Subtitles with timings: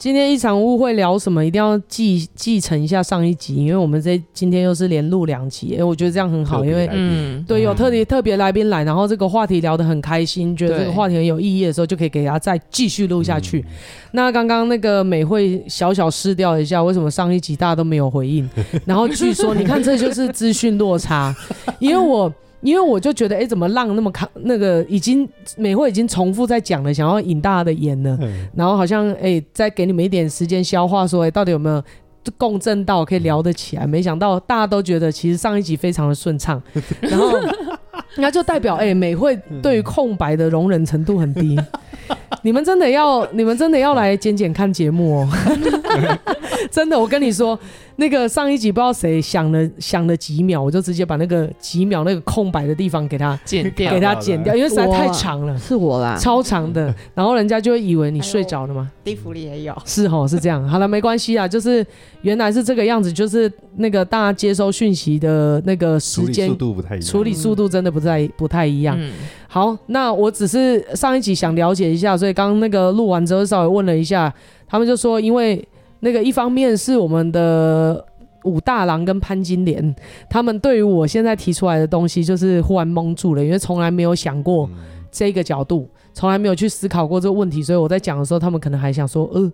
[0.00, 0.10] 好。
[0.10, 1.44] 今天一场误会聊什么？
[1.44, 13.62] 一定要继继承一下上一集，因为我们这今天又是连录两集，哎，我觉得这样很好，因为嗯，对，有特别特别来宾来，然后这个话题聊得很开心，觉得这个话题很有意义的时候，就可以给他再继续录下去。
[14.12, 18.48] 那刚刚那个美惠小小失掉一下，为什么上一集大家都没有回应？
[18.86, 21.36] 然后据说你看，这就是资讯落差，
[21.78, 22.32] 因为我。
[22.62, 24.28] 因为我就觉得，哎，怎么浪那么卡？
[24.42, 28.18] 那个已经美惠已经重复在讲了，想要引大家的言了，
[28.54, 31.82] 然后好像哎，再给你们一点时间消化，说哎，到底有没有
[32.36, 33.86] 共振到可以聊得起来？
[33.86, 36.62] 没想到大家都觉得其实上一集非常的顺畅，
[37.00, 37.38] 然后
[38.16, 41.58] 那就代表哎，美惠对于空白的容忍程度很低。
[42.42, 45.28] 你们真的要，你们真的要来剪剪看节目哦，
[46.70, 47.58] 真的，我跟你说。
[47.96, 58.90] 那个上一集不知道谁想了想了几秒，我就直接把那个几秒那个空白的地方给它剪掉，给它剪掉，因为实在太长了，是我啦，超长的，然后人家就会以为你睡着了吗？
[59.04, 60.66] 地府里也有，是哦，是这样。
[60.66, 61.86] 好了，没关系啊，就是
[62.22, 68.96] 原来是这个样子，就是那个大家接收讯息的那个时间速度不太一样，处理速度真的不太不太一样。
[68.98, 69.12] 嗯、
[69.46, 74.32] 好，那我只是上一集想了解一下，所以刚刚那个录完之后稍微问了一下，
[74.70, 75.62] 他们就说因为。
[76.02, 78.02] 那个一方面是我们的
[78.44, 79.94] 武大郎跟潘金莲，
[80.30, 84.66] 他们对于我现在提出来的东西就是忽然蒙住了，因为从来没有想过
[85.12, 89.52] 这个角度，从来没有去思考过这个问题，所以我在讲的时候，他们可能还想说，呃，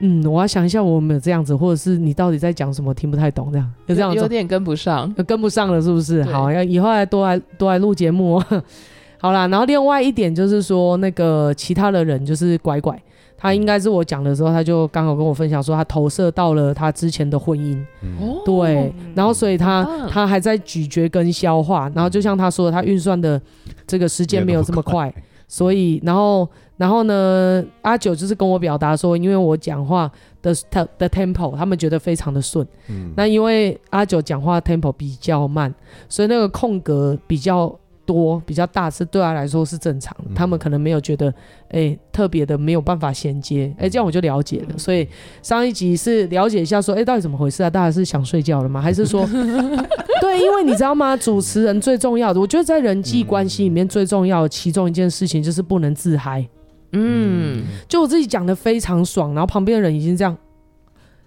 [0.00, 6.24] 嗯，我要想一下我有没有这样子，或者是你到底在讲什么，听不太懂这样，就这样有点跟不上，跟不上了是不是？
[6.24, 8.62] 好，要以后来多来多来录节目哦。
[9.20, 12.98] 好啦，然后另外一点就是说，那个其他的人就是拐拐。
[13.42, 23.42] 他应该是我讲的时候，他就刚好跟我分享说，他投射到了他之前的婚姻，嗯、对，然后所以他、嗯、他还在咀嚼跟消化，然后就像他说的，他运算的
[23.84, 25.12] 这个时间没有这么快，
[25.48, 30.08] 所以然后然后呢，阿九就是跟我表达说，因为我讲话
[30.40, 30.54] 的
[30.96, 35.74] 的 tempo，他们觉得非常的顺，嗯，那因为阿九讲话 tempo 比较慢，
[36.08, 37.76] 所以那个空格比较。
[38.12, 41.28] 多比较大是对他来说是正常的，嗯、他们可能没有觉得
[41.68, 44.66] 哎、欸、特别的没有办法衔接，哎、欸、这样我就了解了。
[44.68, 45.08] 嗯、所以
[45.42, 47.70] 上一集是了解一下说，哎、欸、到底怎么回事啊？
[47.70, 48.80] 大家是想睡觉了吗？
[48.80, 49.26] 还是说
[50.20, 50.40] 对？
[50.40, 51.16] 因为你知道吗？
[51.16, 56.46] 主持人最重要的，我觉得在人际关系里面最重要的其中一件事情就是不能自嗨。
[56.92, 60.36] 嗯，就我自己讲的非常爽，然后旁边的人已经这样。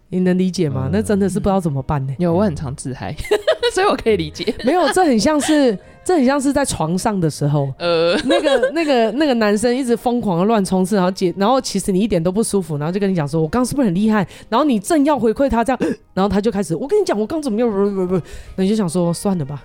[0.09, 0.83] 你能理解吗？
[0.85, 2.15] 嗯、那真的是不知道怎么办呢、欸。
[2.19, 3.13] 因为我很常自嗨，
[3.73, 4.53] 所以我可以理解。
[4.63, 14.25] 没有，这很像是，这很像是在床上的时候，呃，那个那个那个男生一直疯狂的乱冲刺，然后解，然后其实你一点都不舒服，然后就跟你讲说，我刚刚是不是很厉害？
[14.47, 15.79] 然后你正要回馈他这样，
[16.13, 17.67] 然后他就开始，我跟你讲，我刚怎么又？
[17.69, 18.21] 不不不，
[18.55, 19.63] 那你就想说算了吧，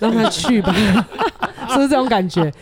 [0.00, 0.74] 让他去吧，
[1.68, 2.52] 是不是这种感觉？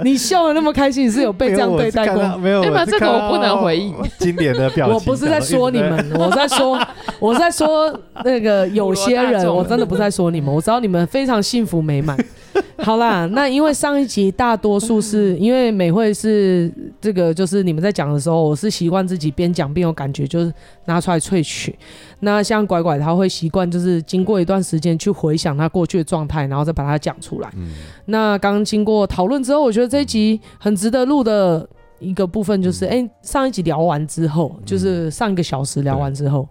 [0.00, 2.22] 你笑的那么开心，你是有被这样对待过？
[2.36, 2.84] 没有，对吧？
[2.84, 3.94] 这个我不能回应。
[4.18, 6.78] 经典的表情，我不是在说你们，我在说，
[7.18, 12.16] 我在说那个有些人，我真的不是在说你们，我知道你们非常幸福美满。
[12.78, 20.52] 好啦，那因为上一集大多数是因为美惠是这个，就是你们在讲的时候，我是习惯自己边讲边有感觉，就是
[20.84, 21.76] 拿出来萃取。
[22.20, 27.50] 那像拐拐他会习惯，就是经过一段时间去回想他过去的状态，然后再把它讲出来。
[27.56, 27.70] 嗯、
[28.06, 31.68] 那刚经过讨论之后，我觉得这一集很值得录的
[31.98, 36.48] 一个部分就是，哎、嗯欸，上一集聊完之后，嗯、就是上一个小时聊完之后，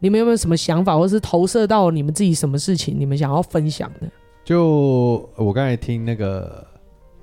[0.00, 4.06] 你们有没有什么想法，或是投射到你们自己什么事情，你们想要分享的？
[4.46, 6.64] 就我刚才听那个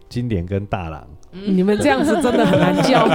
[0.10, 3.08] 金莲跟大郎，嗯、你们这样子真的很难叫，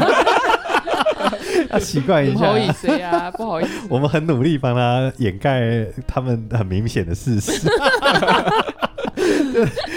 [1.70, 2.38] 要习惯一下。
[2.38, 3.86] 不好意思啊，不好意思。
[3.90, 7.68] 我们很努力帮他掩盖他们很明显的事实。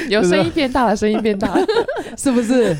[0.09, 1.65] 有声音变大了，声音变大了，
[2.17, 2.75] 是不是？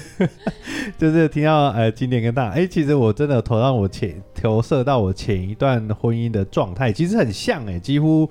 [0.98, 8.30] 就是听到呃金典跟大，哎、欸，其实我真的投到我前投射到我前一段婚姻的状态，其实很像哎、欸，几乎。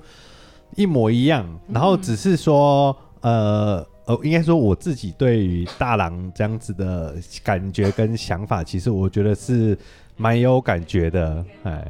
[0.75, 9.77] 一模一样，然后只是说，呃呃，应该说我自己对于大郎这样子的感觉跟想法，其实我觉得是
[10.17, 11.85] 蛮有感觉的，哎，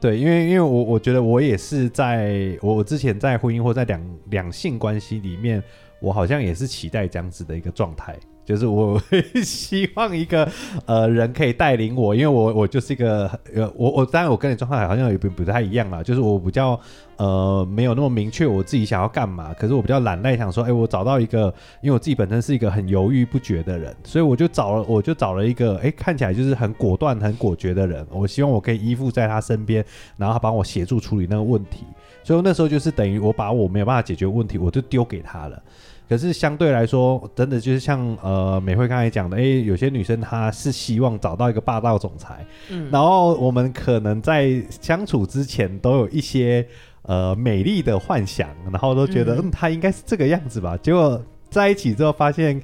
[0.00, 5.62] 对，因为因为我我觉得我也是在我我之前在婚姻或在两两性关系里面，
[6.00, 8.16] 我好像也是期待这样子的一个状态。
[8.44, 9.00] 就是我
[9.44, 10.48] 希望一个
[10.86, 16.78] 呃人可以带领我，因为我我就是一个呃我我当然我跟你状态好像也不不太一样啦，就是我比较
[17.16, 29.84] 呃没有那么明确我自己想要干嘛，可是我比较懒赖，想说哎、我找到一个，因为我自己本身是一个很犹豫不决的人，所以我就找了我就找了一个哎、看起来就是很果断很果决的人，我希望我可以依附在他身边，
[30.16, 31.84] 然后他帮我协助处理那个问题，
[32.24, 35.62] 所以那时候就是等于我把我没有办法解决问题，我就丢给他了。
[36.12, 46.66] 可是相对来说，真的就是像呃美惠刚才讲的，哎、欸，有些女生她是希望找到一个霸道总裁，嗯，然后我们可能在相处之前都有一些
[47.04, 51.18] 呃美丽的幻想，然后都觉得嗯他应该是这个样子吧，结果
[51.48, 52.62] 在一起之后发现，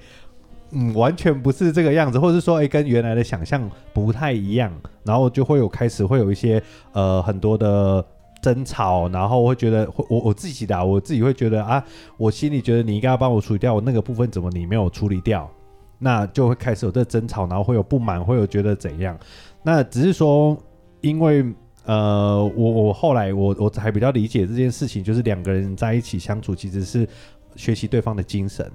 [0.72, 4.70] 嗯，完全不是这个样子，或者是说哎、欸、跟原来的想象不太一样，
[5.04, 6.62] 然后就会有开始会有一些
[6.92, 8.04] 呃很多的。
[8.42, 11.84] 争吵，然后我会觉得，我我自己的，我自己会觉得啊，
[12.16, 15.50] 我心里觉得你应该要帮我处理掉我那个部分，怎么你没有处理掉？
[15.98, 19.18] 那就会开始有这争吵，然后会有不满，会有觉得怎样？
[19.62, 20.56] 那只是说，
[21.00, 21.44] 因为
[21.84, 27.08] 呃，我我后来我我还比较理解这件事情，就是两个人在一起相处，其实是
[27.56, 28.70] 学习对方的精神，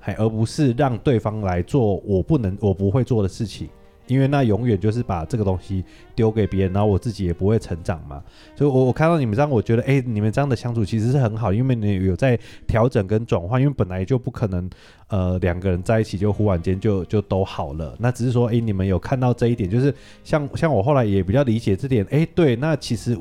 [0.00, 3.68] 还而不是让对方来做我不能我不会做的事情。
[4.06, 5.84] 因为那永远就是把这个东西
[6.14, 8.22] 丢给别人，然后我自己也不会成长嘛。
[8.54, 13.60] 所以我，我看到你们这样，我觉得，哎，你们这样的相处其实是很好，因为你有在调整跟转换。
[13.60, 14.68] 因为本来就不可能，
[15.08, 17.96] 呃，两个人在一起就忽然间就就都好了。
[17.98, 22.06] 那只是说，哎，你们有看到这一点，就是像像我后来也比较理解这点。
[22.10, 23.18] 哎，对，那其实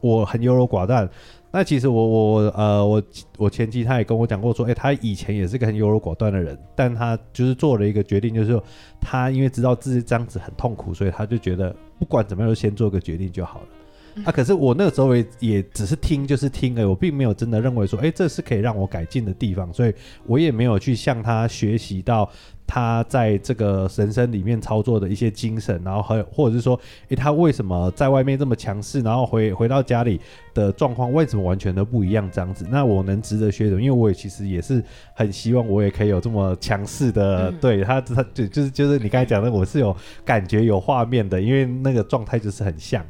[0.00, 1.08] 我很优柔寡断。
[1.56, 3.00] 那其实我我呃我
[3.38, 8.60] 我前妻他也跟我讲过说，哎、欸，他以前也是个很优柔寡断的人，但他就是做了一个决定，就是说
[9.00, 14.24] 他因为知道自己这样子很痛苦，所以他就觉得不管怎么样就先做个决定就好了。
[14.24, 19.94] 啊，可是我那个时候也也只是听，就是听而已，我并没有真的认为说，哎、欸，这是可以让我改进的地方，所以
[20.26, 22.28] 我也没有去向他学习到。
[22.66, 26.78] 他在这个人生里面操作的一些精神，然后还有或者是说，
[27.08, 30.20] 诶，他为什么在外面这么强势，然后回回到家里
[30.54, 32.66] 的状况为什么完全都不一样这样子？
[32.70, 33.80] 那我能值得学什么？
[33.82, 34.82] 因为我也其实也是
[35.14, 39.94] 很希望我也可以有这么强势的，嗯、对他他就就是就是你刚才讲的，我是有
[40.24, 43.04] 感觉有画面的，因为那个状态就是很像。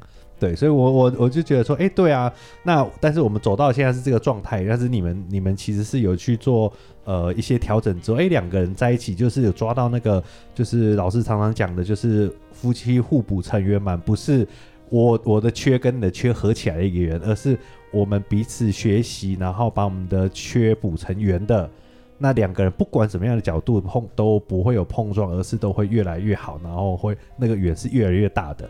[0.45, 2.31] 对，所以我，我我就觉得说，哎，对啊，
[2.65, 6.71] 那但是我们走到现在是这个状态，但是你们你们其实是有去做
[7.05, 10.23] 呃一些调整之后，哎，两个人在一起就是有抓到那个，
[10.55, 14.47] 就是老师常常讲的，就是夫妻互补成圆满，不是
[14.91, 17.59] 我我的缺跟你的缺合起来的一个圆，而是
[17.91, 21.71] 我们彼此学习，然后把我们的缺补成圆的，
[22.19, 28.69] 那两个人不管什么样的角度碰都不会有碰撞，而是都会越来越好，然后会那个圆是越来越大的。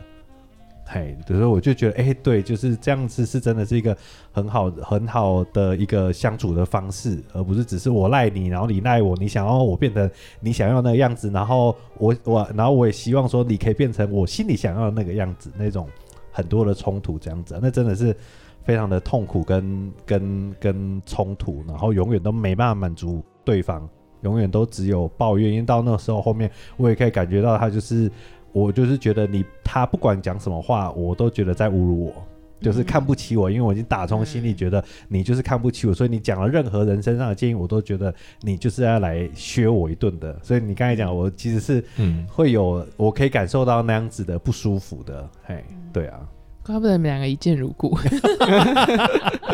[0.86, 3.96] 嘿，所以我就觉得，哎、对，就是这样子，是真的是一个
[4.31, 10.08] 很好很好的一个相处的方式，而不是只是我赖你，然后你赖我，你想要我变成
[10.40, 15.88] 你想要那个样子，然后我我，然后我也希望说你可以变成我心里想要的那个样子，那种
[16.31, 18.14] 很多的冲突这样子，那真的是
[18.62, 23.88] 非常的痛苦跟跟跟冲突，然后永远都没办法满足对方，
[24.20, 28.10] 永远都只有抱怨，因为到那时候后面我也可以感觉到他就是。
[28.55, 32.15] 我就是觉得你他不管讲什么话，我都觉得在侮辱我，
[32.61, 40.39] 就是看不起我，因为我已经打从心里觉得你就是看不起我，所以你讲了任何人身上的建议，我都觉得你就是要来削我一顿的。
[40.41, 45.29] 所以你刚才讲，我其实是嗯会有，我可以感受到那样子的不舒服的。
[45.43, 46.21] 嘿，对啊，
[46.66, 47.94] 怪不得你们两个一见如故，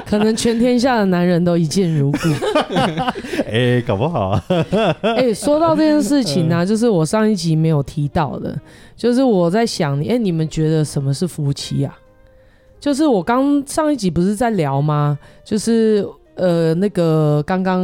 [0.06, 2.18] 可能全天下的男人都一见如故。
[3.50, 4.44] 哎，搞不好啊。
[5.02, 8.56] 哎，说到这件事情呢、啊，就是我上一集没有提到的。
[8.94, 11.98] 就是我在想，哎、欸，你们觉得什么是夫妻啊？
[12.78, 15.18] 就是我刚上一集不是在聊吗？
[15.44, 16.06] 就是
[16.36, 17.82] 呃，那个刚刚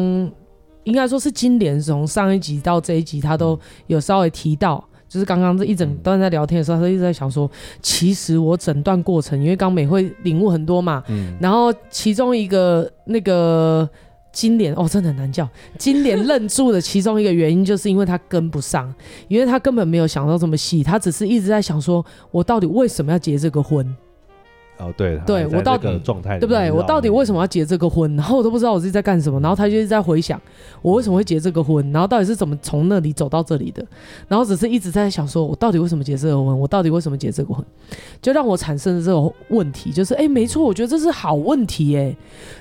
[0.85, 3.59] 应该说是金莲从上一集到这一集，他都
[3.89, 4.85] 有稍微提到。
[5.09, 13.89] 就是刚刚这一整段在聊天的时候，他一直在想说，其实我整段过程，因为刚美会领悟很多嘛，嗯，然后其中一个那个。
[14.33, 15.49] 金莲哦，真的很难叫。
[15.79, 18.95] 金莲愣住的其中一个原因，就是因为他跟不上，
[19.29, 23.97] 因为他根本没有想到这么细，他只是一直在想说，我到底为什么要结这个婚？
[24.79, 26.71] 哦，对，对我到底状态对不对？
[26.71, 28.15] 我到底为什么要结这个婚？
[28.15, 29.41] 然后我都不知道我自己在干什么。
[29.41, 30.41] 然后他就一直在回想，
[30.83, 31.91] 我为什么会结这个婚？
[31.93, 33.85] 然后到底是怎么从那里走到这里的？
[34.29, 36.61] 然后只是一直在想，说我到底为什么结这个婚？
[36.61, 37.65] 我到底为什么结这个婚？
[38.21, 42.15] 就让我产生了这个问题，就是哎，没错，我觉得这是好问题哎。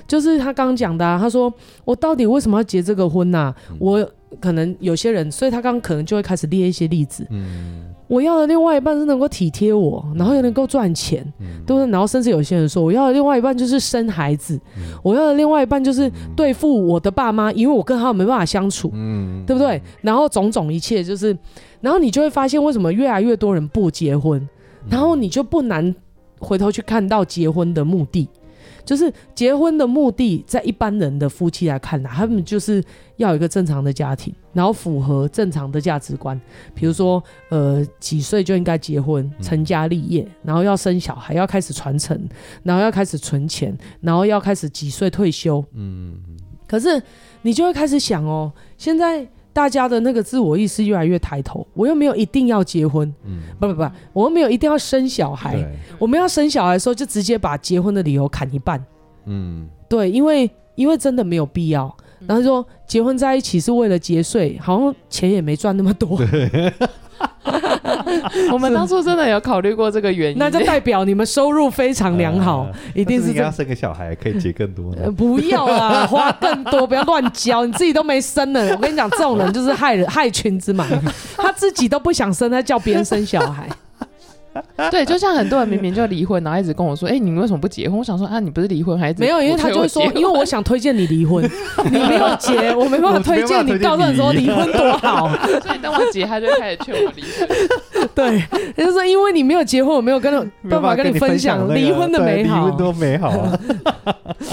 [0.06, 1.52] 就是他刚刚讲的啊，他说
[1.84, 3.54] 我到底为什么要结这个婚呐？
[3.78, 4.08] 我
[4.40, 7.26] 可能有些人，所以他刚刚可能就会开始列一些例子。
[7.30, 7.82] 嗯。
[8.08, 11.26] 我要的另外一半是能够体贴我，然后又能够赚钱，
[11.66, 11.90] 对不对？
[11.90, 14.56] 然后甚至有些人说，我要的另外一半就是生孩子，
[15.02, 19.82] 我要的另外一半就是对付我的爸妈，因为我跟他们没办法相处，嗯对不对？
[20.02, 21.36] 然后种种一切就是，
[21.80, 24.48] 然后你就会发现为什么越来越多人不结婚，
[24.88, 25.92] 然后你就不难
[26.38, 28.28] 回头去看到结婚的目的。
[28.86, 32.82] 就是结婚的目的，在一般人的夫妻来看呢，他们就是
[33.16, 36.40] 要有一个正常的家庭，然后符合正常的价值观。
[36.72, 42.16] 比如说，呃，几岁就应该结婚，成家立业，然后要生小孩，要开始传承，
[42.62, 45.62] 然后要开始存钱，然后要开始几岁退休。
[45.72, 46.16] 嗯，
[46.68, 47.02] 可是
[47.42, 49.26] 你就会开始想哦，现在
[49.56, 55.66] 大家的那个自我意识越来越抬头，我又没有一定要结婚，嗯，不不不，我又没有一定要生小孩，
[55.98, 58.84] 我们要生小孩的时候就直接把结婚的理由砍一半，
[59.24, 61.96] 嗯，对，因为因为真的没有必要，
[62.26, 66.20] 然后说结婚在一起是为了节税，好像钱也没赚那么多。
[68.32, 74.94] 对 我们当初真的有考虑过这个原因，那就代表你们收入非常良好，呃、一定是，是要生个小孩可以结更多。
[75.12, 78.70] 不要啊，花更多，不要乱交，你自己都没生呢。
[78.72, 80.86] 我跟你讲，这种人就是害人害群之马，
[81.36, 83.68] 他自己都不想生，他叫别人生小孩。
[84.90, 89.42] 对，就像很多人明明就离婚，然后一直跟我说：“哎、欸，你们为什么不结婚？”我想说：“啊，你不是离婚还是没有？
[89.42, 91.42] 因为他就会说，因为我想推荐你离婚，
[91.90, 95.28] 你没有结，我没办法推荐你，告诉你说离婚多好。
[95.62, 98.08] 所以当我结，他就开始劝我离婚。
[98.14, 98.36] 对，
[98.76, 100.32] 也就是说，因为你没有结婚，我没有跟
[100.68, 103.58] 办法跟你分享离婚的美好，离婚多美好啊！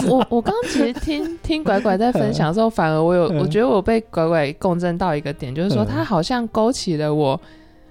[0.07, 7.39] 我我刚刚其实听听拐拐在分享的时候，反而我有我觉得我被拐拐共振到一个点，就是说他好像勾起了我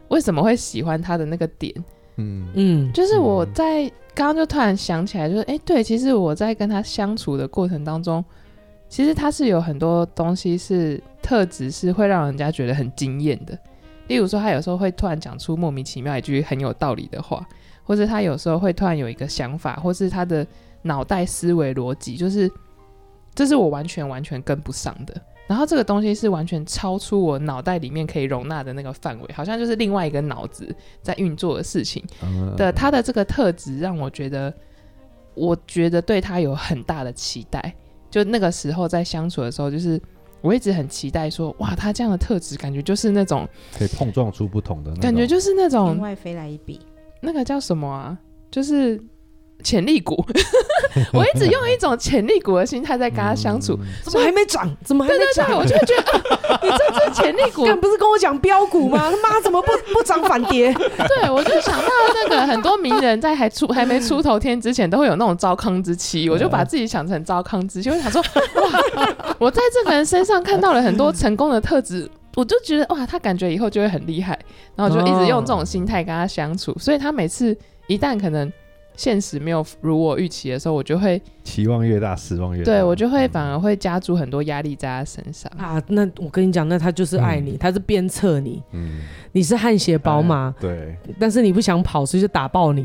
[0.09, 1.73] 为什么会喜欢他的那个点。
[2.16, 8.25] 嗯嗯，就是我在刚刚就突然想起来，就是哎、欸，对，其实我在跟他相处的过程当中，
[8.88, 13.59] 其实他是有很多东西是特质，是会让人家觉得很惊艳的。
[14.09, 17.47] 例如说，他有时候会突然讲出莫名其妙一句很有道理的话，
[17.85, 20.47] 或者他有时候会突然有一个想法，或是他的
[20.83, 22.50] 脑袋思维逻辑，就是
[23.35, 25.14] 这是我完全完全跟不上的。
[25.52, 32.02] 然后这个东西是完全超出我脑袋里面可以容纳的那个范围，好像就是另外一个脑子在运作的事情
[32.56, 32.73] 的。
[32.73, 34.50] 他的这个特质让我觉得，
[35.35, 37.75] 我觉得对他有很大的期待。
[38.11, 40.00] 就那个时候在相处的时候，就是
[40.40, 46.80] 我一直很期待说，哇，他这样的特质感觉就是那种可以碰撞出不同的感觉，就是那种另外飞来一笔，
[47.21, 48.18] 那个叫什么啊？
[48.50, 48.99] 就是。
[49.62, 50.25] 潜力股，
[51.12, 54.71] 我一直用一种潜力股的心态在跟他相处，怎么还没涨？
[54.85, 55.47] 怎么还没涨？
[55.47, 56.12] 对对对，我就会觉得、
[56.49, 59.11] 啊、你这只潜力股，干不是跟我讲飙股吗？
[59.11, 60.73] 他妈怎么不不涨反跌？
[60.75, 69.07] 对，我就想到那个很多名人在还出还没出头天之前，都会有那种糟糠之妻，我就把自己想成糟糠之妻，我想说哇，
[69.38, 74.38] 我在这个人身上看到了很多成功的特质，我就觉得哇，他感觉以后就会很厉害，
[74.76, 78.52] 然后就一直用这种心态跟他相处，所以他每次一旦可能。
[78.96, 82.70] 现实没有如我预期的时候，我就会期望越大，失望越大。
[82.70, 85.82] 对，我就会反而会加注很多压力在他身上啊。
[85.88, 88.62] 那我跟你讲，那他就是爱你，嗯、他是鞭策你。
[88.72, 89.00] 嗯，
[89.32, 92.84] 你是汗血宝马、哎，对，但是你不想跑，所以就打爆你。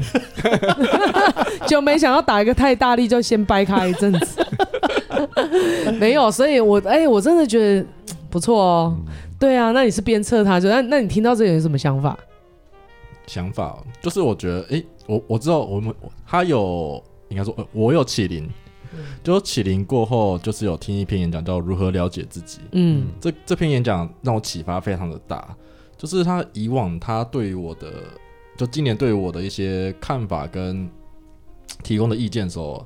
[1.67, 4.45] 就没想到打一个太大力，就先掰开一阵子。
[5.99, 7.85] 没有，所以我哎、欸，我真的觉得
[8.29, 8.95] 不错哦。
[8.97, 12.17] 嗯、对啊，那你是鞭策他，就那那你听到这个有什么想法？
[13.27, 14.85] 想法就是我觉得，哎、欸。
[15.07, 15.93] 我我知道，我们
[16.25, 18.47] 他有应该说，我有启灵，
[18.93, 22.59] 嗯、就启灵过后，就是有听一篇演讲叫《如何了解自己》。
[22.73, 25.55] 嗯，这这篇演讲让我启发非常的大，
[25.97, 27.91] 就是他以往他对于我的，
[28.57, 30.89] 就今年对于我的一些看法跟
[31.83, 32.85] 提供的意见的时候，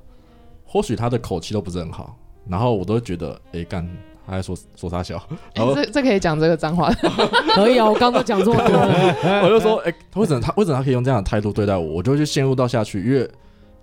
[0.63, 2.15] 或许他的口气都不是很好，
[2.47, 3.85] 然后我都觉得，哎、欸、干。
[3.85, 5.17] 他还说说他小，
[5.55, 6.91] 欸、这这可以讲这个脏话，
[7.55, 7.85] 可以啊！
[7.85, 11.95] 我刚刚都讲这么多了， 我就说，哎、欸，为什么他为什么他可以用这样的态度对待我？
[11.95, 13.29] 我就会去陷入到下去，因为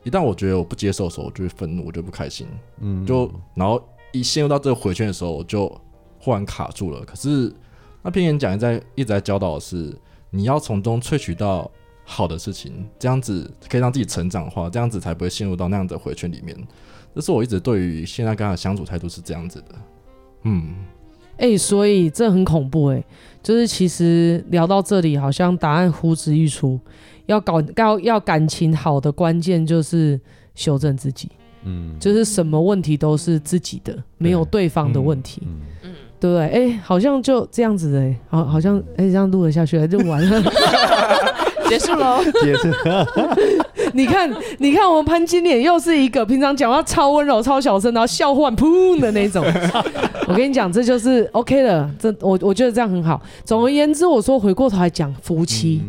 [0.05, 2.47] 一旦我觉得我不接受的时候，我就会愤怒，我就不开心，
[2.81, 5.69] 嗯，就然后一陷入到这个回圈的时候，我就
[6.19, 7.05] 忽然卡住了。
[7.05, 7.53] 可是
[8.03, 9.95] 那篇演讲在一直在教导的是，
[10.31, 11.71] 你要从中萃取到
[12.05, 16.57] 好的事情，这样子可以让自己成长的话，这样子才不会陷入到那样的回圈里面。
[17.15, 19.75] 这是我一直对于现在跟他的相处态度是这样子的。
[20.49, 20.75] 嗯，
[21.37, 23.05] 哎、欸，所以这很恐怖哎、欸，
[23.43, 26.81] 就是其实聊到这里，好像答案呼之欲出。
[27.27, 30.19] 要搞要要感情好的关键就是
[30.55, 31.29] 修正自己，
[31.65, 36.47] 嗯，就是什么问题都是自己的，没有对方的问题，嗯，嗯对不对？
[36.47, 40.43] 哎、欸，好像就这样子哎、欸，好，好像哎、欸、这样录了下去就完了。
[41.69, 42.25] 结束喽！
[42.43, 42.69] 结束。
[43.95, 49.45] 你看，你看，我们潘金莲又是一个平常讲话超温柔、超小声，然后笑唤噗的那种。
[50.29, 51.91] 我跟你讲，这就是 OK 的。
[51.99, 53.21] 这我我觉得这样很好。
[53.45, 55.83] 总而言之，我说回过头来讲，夫妻，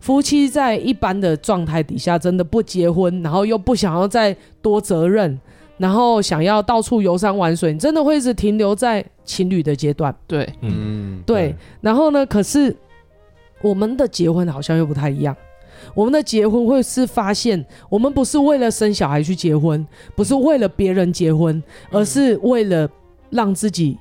[0.00, 5.38] 夫妻在一般的状态底下，真的不结婚，然后又不想要再多责任，
[5.78, 10.14] 然后想要到处游山玩水，你真的会一直停留在情侣的阶段。
[10.26, 11.54] 对，嗯，对。
[11.80, 12.76] 然后呢，可是。
[13.62, 15.36] 我们的结婚好像又不太一样。
[15.94, 22.88] 我们的结婚会是发现，我们不是为了生小孩去结婚，不是为了别人结婚，而是为了
[23.30, 23.96] 让自己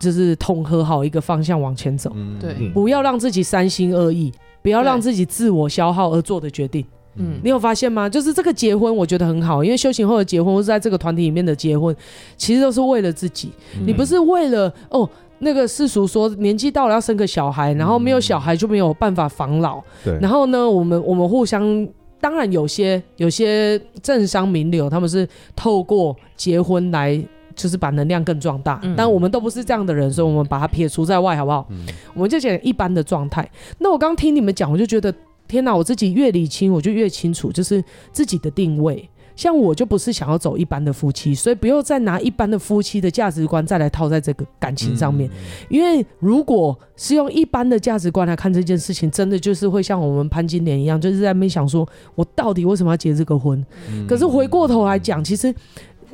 [0.00, 2.12] 就是统合好一个方向往前走。
[2.40, 6.84] 对，不要让自己三心二意，不要让自己自我消耗而做的决定。
[7.16, 8.08] 嗯，你有发现吗？
[8.08, 11.94] 就是这个结婚，我觉得很好，因为修行后的结婚，或是在这个团体里面的结婚，
[12.38, 13.50] 其实都是为了自己。
[13.76, 15.06] 嗯、你不是为了哦，
[15.42, 19.82] 那个世俗说年纪到了要生个小孩，然后没有小孩就没有办法防老。
[20.20, 21.86] 然后呢，我们我们互相，
[22.20, 27.22] 当然有些有些政商名流，他们是透过结婚来。
[27.54, 31.66] 就是把能量更壮大，嗯、但我们都不是这样的人，所以我们把它撇除在外，好不好？
[31.68, 31.84] 嗯、
[32.14, 33.46] 我们就讲一般的状态。
[33.78, 35.14] 那我刚听你们讲，我就觉得
[35.46, 35.76] 天哪！
[35.76, 39.06] 我自己越理清，我就越清楚，就是自己的定位。
[39.34, 45.28] 像我就不是想要走一般的夫妻，所以不用再拿一般的夫妻的价值观再来套在这个感情上面。
[45.30, 45.34] 嗯、
[45.68, 53.64] 因为如果是用一般的价值观来看这件事情，真的就是会像我们潘金莲一样，就是在那边想说，我到底为什么要结这个婚？
[53.90, 55.54] 嗯、可是回过头来讲，其实。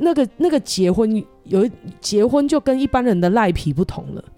[0.01, 1.69] 那个那个结婚有
[2.01, 4.33] 结婚就跟一般人的赖皮不同了，嗯，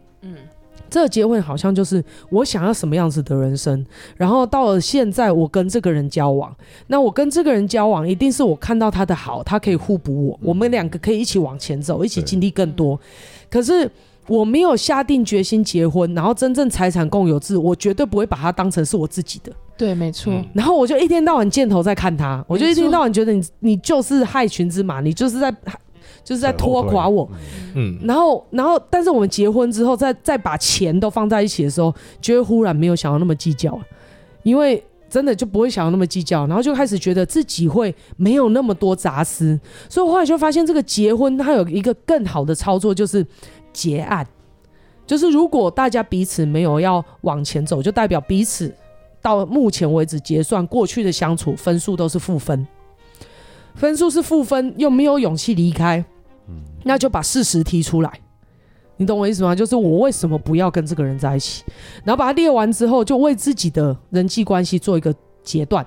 [0.90, 6.54] 这个结婚好像就是我想要什么样子的人生，然后到了现在我跟这个人交往，
[6.88, 13.00] 那我跟这个人交往一定是我看到他的好，他可以互补我，我们两个可以一起往前走，一起经历更多，
[13.49, 13.90] 可是。
[14.26, 19.50] 我没有下定决心结婚，然后真正财产共有制，我绝对不会把它当成是我自己的。
[19.76, 20.32] 对，没错。
[20.32, 25.52] 嗯、然后我就一天到晚箭头在看他，我就一天到晚觉得你你就是害群之马，你就是在
[26.25, 27.29] 就是在拖垮我。
[27.75, 27.99] 嗯。
[28.03, 33.79] 然后然后，但是我们结婚之后，再再把钱都放在一起的时候，就会忽然没有想要那么计较，
[34.43, 39.59] 因为真的就不会想要那么计较，然后就开始觉得自己会没有那么多杂思。
[39.89, 43.27] 所以我后来就发现，这个结婚它有一个更好的操作，就是。
[43.73, 44.27] 结案，
[45.07, 48.75] 就是如果大家彼此没有要往前走，就代表彼此
[49.23, 52.67] 到目前为止结算过去的相处分数都是负分，
[53.75, 56.05] 分数是负分，又没有勇气离开，
[56.85, 58.12] 那就把事实提出来，
[58.97, 59.55] 你懂我意思吗？
[59.55, 61.65] 就是我为什么不要跟这个人在一起，
[62.05, 65.87] 然后把它列完之后，就为自己的人际关系做一个截断，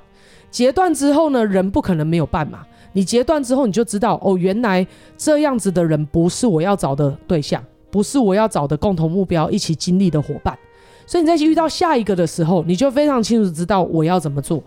[0.50, 4.86] 截断之后呢，人不可能没有伴嘛，你截断之后，你就知道哦，原来
[5.18, 7.64] 这样子的人不是我要找的对象。
[7.92, 10.58] 不是我要找的共同目标，一起经历的伙伴，
[11.06, 14.64] 所以你在遇到下一个的时候，你就非常清楚知道我要怎么做，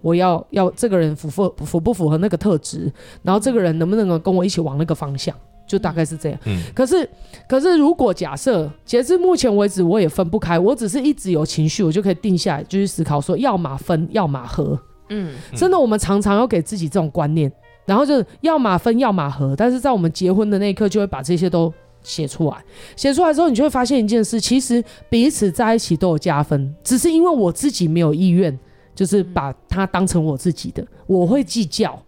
[0.00, 5.34] 我要要这个人符合符不符合那个特质，然后这个人能不能够跟我一起往那个方向，
[5.66, 6.38] 就大概是这样。
[6.46, 6.60] 嗯。
[6.74, 7.08] 可是
[7.48, 14.78] 可是如果假设截至目前为止我也分不开，我只是一直有情绪，我就可以定下来，就去思考说要么分，要么合。
[15.08, 15.34] 嗯。
[15.54, 17.52] 真的，我们常常要给自己这种观念，
[17.86, 21.72] 然后就是要么分，要么合，但是在我们结婚的那一刻，就会把这些都。
[22.02, 22.56] 写出来，
[22.96, 28.58] 写出来之后，你就会发现一件事，其实彼此在一起都有加分，只是因为我自己没有意愿，
[29.00, 31.98] 就是把它当成我自己的，我会计较。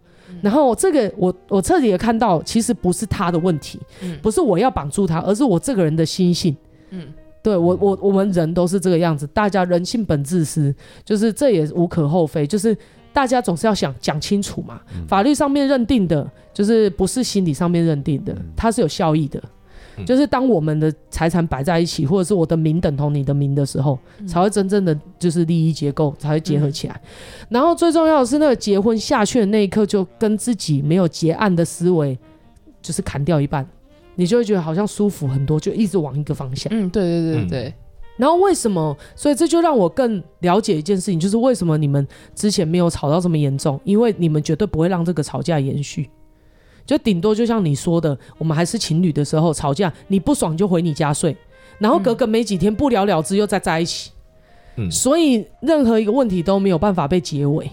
[0.43, 3.79] 然后这个我我彻底的看到，其实不是他的问题，
[4.21, 6.55] 不是我要绑住他，而是我这个人的心性。
[6.91, 7.07] 嗯，
[7.41, 10.71] 对我我我们人都是这个样子，大家人性本自私，
[11.03, 12.77] 就是这也无可厚非，就是
[13.11, 14.79] 大家总是要想讲清楚嘛。
[15.07, 19.41] 法律上面认定的，就是不是心理上面认定的，它是有效益的。
[20.05, 27.01] 就是当我们的财产摆在一起，或者是我的名等同你的名的时候，才会真正的就是利益结构才会结合起来。
[27.49, 32.17] 然后最重要的是那个结婚下去的那一刻，就跟自己没有结案的思维
[32.81, 33.67] 就是砍掉一半，
[34.15, 36.71] 你就会觉得好像舒服很多，就一直往一个方向。
[36.73, 37.73] 嗯，对对对对。
[38.15, 38.95] 然后为什么？
[39.15, 43.79] 所以这就让我更了解一件事情，就是为什么你们之前没有吵到这么严重？
[43.83, 46.09] 因为你们绝对不会让这个吵架延续。
[46.85, 51.35] 就顶多就像你说的，我们还是情侣的时候吵架，你不爽就回你家睡，
[51.79, 54.11] 然后隔个没几天不了了之又再在一起，
[54.75, 57.71] 嗯，所以任何一个问题都没有办法被结尾，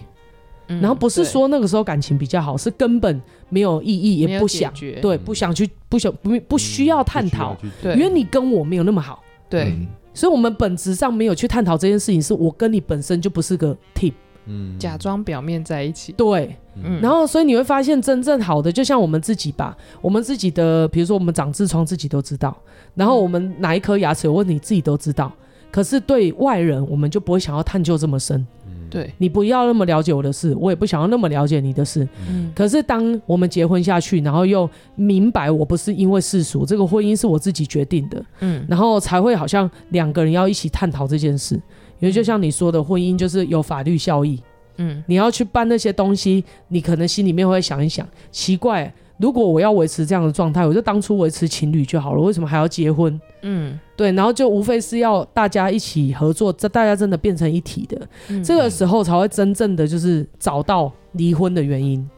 [0.67, 9.75] 嗯，然后不是说那个时候感情比较好，是根本没有意义，也不想，对，不想去，不想不不需要探讨，对，因为你跟我没有那么好，对，
[10.13, 14.13] 所以我们本质上没有去探讨这件事情，是我跟你本身就不是个 team。
[14.51, 22.55] 嗯，假装表面在一起，对，嗯，然后所以你会发现真正好的，就像我们自己吧，我们自己的，比如说我们长痔疮自己都知道，
[22.93, 25.31] 然后我们哪一颗牙齿有问题自己都知道，
[25.71, 28.45] 可是对外人我们就不会想要探究这么深，
[28.89, 41.61] 对，你不要那么了解我的事，我也不想要那么了解你的事，嗯，可是当我们结婚下去，然后又明白我不是因为世俗，这个婚姻是我自己决定的，嗯，然后才会好像两个人要一起探讨这件事。
[42.01, 44.41] 因为就像你说的，婚姻就是有法律效益。
[44.77, 53.19] 嗯，你要去办那些东西，你可能心里面会想一想，奇怪，如果我要维持这样的状态，我就当初维持情侣就好了，为什么还要结婚？
[53.41, 62.09] 嗯，对，然后就无非是要大家一起合作，这大家真的变成一体的，嗯，这个时候才会真正的就是找到离婚的原因。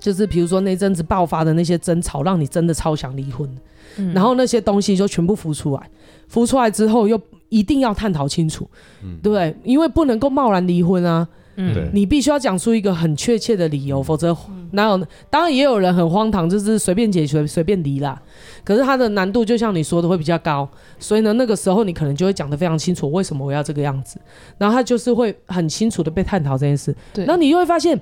[0.00, 3.48] 就是比如说那阵子爆发的那些争吵，让你真的超想离婚，
[3.96, 5.88] 嗯，然后那些东西就全部浮出来，
[6.26, 7.18] 浮出来之后又。
[7.50, 8.66] 一定要探讨清楚，
[9.04, 9.54] 嗯，对不对？
[9.62, 11.28] 因为不能够贸然离婚啊。
[11.56, 14.34] 嗯，你必须要讲出一个很确切的理由，否则
[14.70, 15.06] 哪有？
[15.28, 18.18] 当然也有人很荒唐，就是随便解决随便离啦。
[18.64, 20.66] 可是它的难度就像你说的会比较高，
[20.98, 24.18] 所以呢，那个时候你可能就会讲得非常清楚，为什么我要这个样子，
[24.56, 26.94] 然后他就是会很清楚的被探讨这件事。
[27.12, 28.00] 对，然后你就会发现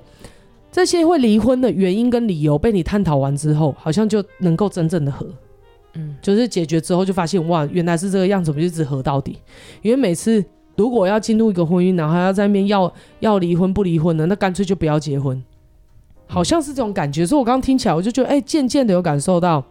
[0.71, 5.27] 这些会离婚的原因跟理由被你探讨完之后，好像就能够真正的和。
[5.99, 9.37] 嗯，就是解决之后就发现哇，原来是这个样子，我们就一直和到底。
[9.81, 10.43] 因为每次
[10.77, 15.43] 如果要进入一个婚姻，然后还要在那边要要离婚不离婚的，那干脆就不要结婚，
[16.27, 17.25] 好像是这种感觉。
[17.25, 19.63] 所以我刚刚听起来，我就觉得哎，渐渐的有感受到，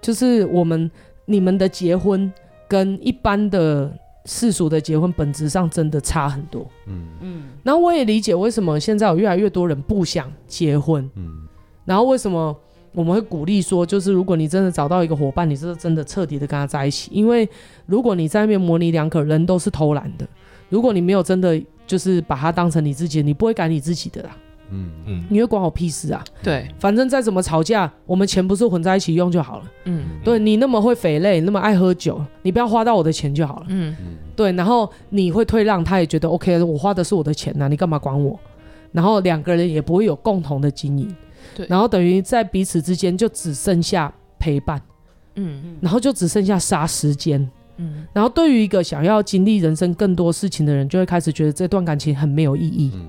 [0.00, 0.90] 就是我们
[1.26, 2.32] 你们的结婚
[2.66, 3.92] 跟一般的
[4.24, 6.66] 世俗的结婚本质上真的差很多。
[6.86, 11.08] 嗯嗯，然后我也理解为什么现在有越来越多人不想结婚。
[11.14, 11.46] 嗯，
[11.84, 12.56] 然后为什么？
[12.98, 17.08] 我们会鼓励说，就是如果你真的找到一个伙伴，你是真的彻底的跟他在一起。
[17.12, 17.48] 因为
[17.86, 20.26] 如果你在那边模棱两可，人都是偷懒的。
[20.68, 24.36] 如果你没有真的就是把他当成你自己，你不会改你自己的啦。
[24.72, 26.24] 嗯嗯，你会管我屁事啊？
[26.42, 29.64] 对，反正再怎么吵架，我们钱不是混在一起用就好了。
[29.84, 33.66] 嗯，对你那么会肥累，那么爱喝酒，你不要花到我的钱就好了。
[33.68, 38.36] 嗯嗯，对，然后你会退让，他也觉得 OK，我花的是我的钱呐、啊，你干嘛管我？
[38.90, 41.14] 然后两个人也不会有共同的经营。
[41.54, 44.80] 对，然后等于在彼此之间就只剩下陪伴，
[45.34, 47.40] 嗯嗯，然后就只剩下杀时间，
[47.76, 53.08] 嗯，然后对于一个想要经历人生更多事情的人，就会开始觉得这段感情很没有意义，嗯，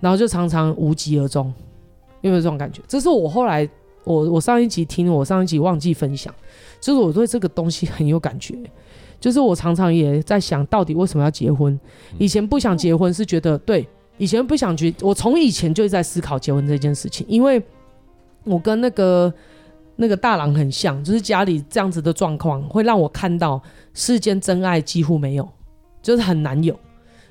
[0.00, 1.52] 然后就常常无疾而终，
[2.22, 2.80] 有没有这种感觉？
[2.88, 3.68] 这是我后来
[4.04, 6.34] 我我上一集听，我上一集忘记分享，
[6.80, 8.54] 就是我对这个东西很有感觉，
[9.20, 11.78] 就是我常常也在想到底为什么要结婚？
[12.18, 13.86] 以前不想结婚是觉得对。
[14.18, 17.62] 以前不想结，我从以前就在思考结婚这件事情，因为
[18.44, 19.32] 我跟那个
[19.96, 23.60] 那个大郎很像，就是家里这样子的状况会让我看到
[23.94, 25.48] 世间真爱几乎没有，
[26.02, 26.78] 就是很难有，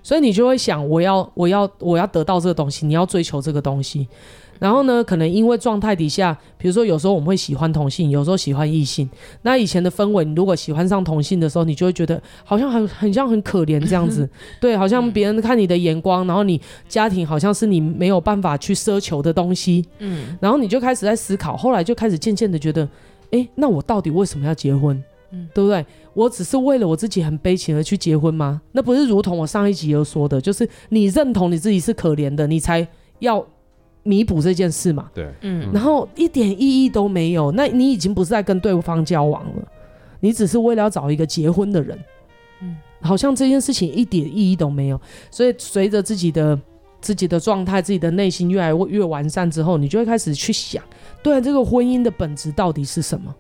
[0.03, 4.07] 所以你就会想，我要我要我要得到这个东西，你要追求这个东西。
[4.61, 9.09] 然后呢，可能因为状态底下，比如说有时候我们会喜欢同性，有时候喜欢异性。
[9.41, 14.29] 那以前的氛围，你如果喜欢上同性的时候，你就会觉得好像很很像很可怜这样子，
[14.61, 22.87] 对，好像别人看你的眼光，然后你家庭好像是你没有办法去奢求的东西，嗯，然后你就开始在思考，后来就开始渐渐的觉得，
[23.31, 25.03] 哎，那我到底为什么要结婚？
[25.31, 25.83] 嗯，对不对？
[26.13, 28.61] 我只是为了我自己很悲情而去结婚吗？
[28.73, 33.43] 那不是如同我上一集有说的，就是你认同你自己是可怜的，你才要。
[34.03, 39.67] 弥补这件事嘛，对，嗯，然后一点意义都没有，那你已经不是在跟对方交往了，
[40.19, 41.99] 你只是为了要找一个结婚的人，
[42.61, 44.99] 嗯，好像这件事情一点意义都没有。
[45.29, 46.59] 所以随着自己的
[46.99, 50.83] 自己的状态、自己的内心越来越完善之后，你就会开始去想，
[51.21, 53.35] 对这个婚姻的本质到底是什么？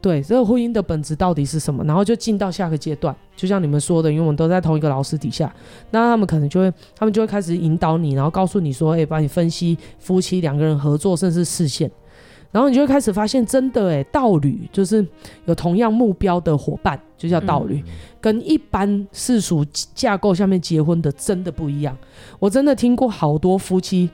[0.00, 1.82] 对，这个婚姻的本质到底是什么？
[1.82, 5.52] 然后就进到下个阶段，就像你们说的，因为我们都在同一个老师底下，
[5.90, 11.90] 那他们可能就会，他们就会开始引导你，然后告诉你说，哎，帮你分析夫妻两个人合作，甚至视线，
[12.52, 15.04] 然后你就会开始发现，真的，哎，道侣就是
[15.46, 21.96] 有同样目标的伙伴，就叫道侣，嗯、跟一般世俗架构下面结婚的真的不一样。
[22.38, 24.08] 我真的听过好多夫妻，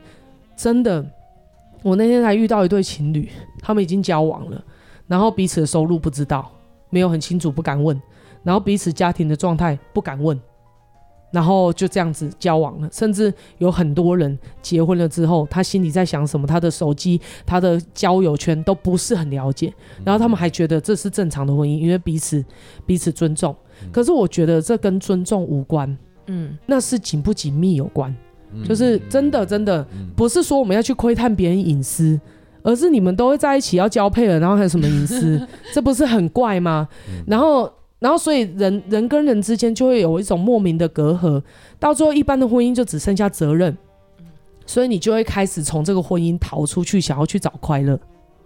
[0.56, 1.04] 真的，
[1.82, 3.28] 我那天才遇到一对情侣，
[3.60, 4.64] 他们已经交往了。
[5.06, 6.50] 然后彼此的收入不知道，
[6.90, 8.00] 没有很清楚，不敢问。
[8.42, 10.38] 然后彼此家庭的状态不敢问，
[11.32, 12.88] 然后就这样子交往了。
[12.92, 19.72] 甚至有很多人结婚了之后，他心里在想什么，他的手机、他的交友圈都不是很了解。
[20.04, 22.44] 然后他们还觉得这是正常的婚姻，因为彼此
[22.84, 23.56] 彼此尊重。
[23.90, 28.14] 可是我觉得这跟尊重无关，嗯，那是紧不紧密有关。
[28.68, 32.20] 就是真的真的不是说我们要去窥探别人隐私。
[32.64, 35.46] 而是你们都会在一起要交配了，然后还有什么隐私？
[35.72, 36.88] 这不是很怪吗？
[37.26, 41.40] 然后，然后，所以人人跟人之间就会有一种莫名的隔阂，
[41.78, 43.76] 到最后一般的婚姻就只剩下责任，
[44.64, 48.00] 所以你就会开始从这个婚姻逃出去，想要去找快乐。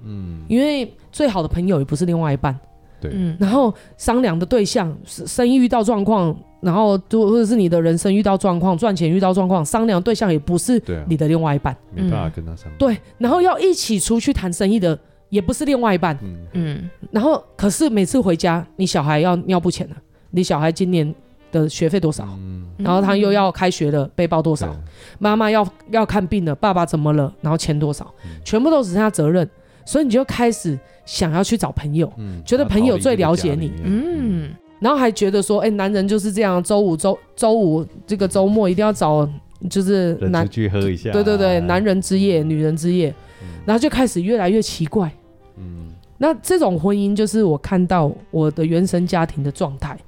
[0.04, 2.58] 嗯，因为最好的朋友也不是另外一半。
[3.00, 12.74] 对，嗯然后商量的对象，生意遇到状况，然后或者是你的人生遇到状况，赚钱遇到状况，商量对象也不是你的另外一半，没办法跟他商量。
[12.78, 16.18] 对，然后要一起出去谈生意的也不是另外一半，
[16.52, 19.96] 嗯，然后可是每次回家，你小孩要尿布钱了，
[20.30, 21.14] 你小孩今年
[21.52, 22.28] 的学费多少？
[22.76, 24.74] 然后他又要开学了，背包多少？
[25.18, 27.32] 妈妈要要看病了，爸爸怎么了？
[27.40, 28.12] 然后钱多少？
[28.44, 29.48] 全部都只剩下责任。
[29.84, 39.28] 所以你就开始想要去找朋友，嗯、觉得朋友最了解你，嗯，然后还觉得说，哎、欸，男人就是这样，周五周周五这个周末一定要找，
[39.68, 45.12] 就是男去喝一下，对对对，男人之夜，女人之夜，嗯、然后就开始越来越奇怪，
[45.56, 49.98] 嗯，那这种婚姻就是我看到我的原生家庭的状态，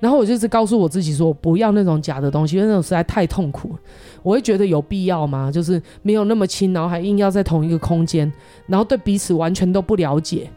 [0.00, 3.70] 然后我就是告诉我自己说，我不要那种假的东西，因为那种实在太痛苦。
[4.22, 5.50] 我会觉得有必要吗？
[5.52, 8.32] 就是没有那么亲，然后还硬要在同一个空间，
[8.66, 10.48] 然后对彼此完全都不了解。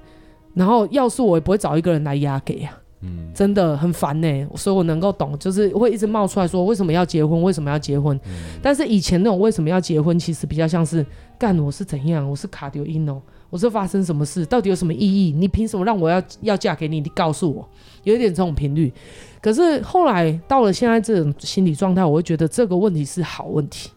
[0.53, 2.86] 然后要是我也不会找一个人来压给呀、啊。
[3.01, 8.19] 嗯，真的很烦呢、欸，所以我能够懂，就是会一直冒出来说为什么要结婚，为什么要结婚。
[8.25, 11.05] 嗯、但是以前那种为什么要结婚，其实比较像是
[11.37, 15.31] 干我是怎样，我是卡丢音哦，我是发生什么事，到底有什么意义？
[15.31, 16.99] 你凭什么让我要要嫁给你？
[16.99, 17.69] 你告诉我，
[18.03, 18.91] 有一点这种频率。
[19.39, 23.91] 可是后来到了现在这种心理状态，我会觉得这个问题是好问题，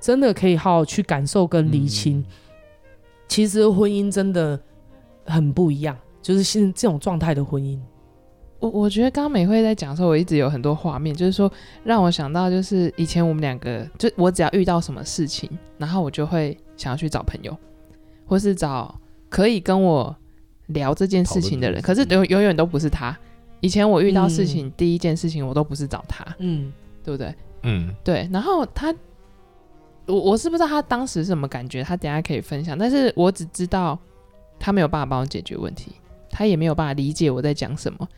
[0.00, 2.20] 真的可以好好去感受跟厘清。
[2.20, 2.24] 嗯、
[3.26, 4.58] 其实婚姻真的
[5.24, 7.76] 很不一样，就是现这种状态的婚姻。
[8.60, 11.50] 我我觉得刚刚美惠在讲的时候，我一直有很多画面，就是说
[11.82, 17.56] 让我想到，就是以前我们两个，就我只要遇到什么事情，然后我就会想要去找朋友，
[18.26, 18.94] 或是找
[19.28, 20.14] 可以跟我
[20.66, 23.16] 聊这件事情的人，可是永永远都不是他。
[23.60, 27.34] 以前我遇到事情，嗯、第一件事情我都不是找他，嗯，对不对？
[27.62, 28.28] 嗯，对。
[28.32, 28.94] 然后他，
[30.06, 33.98] 我我是不知道他当时是什么感觉，他等下可以分享，但是我只知道
[34.58, 35.92] 他没有办法帮我解决问题，
[36.30, 38.08] 他也没有办法理解我在讲什么。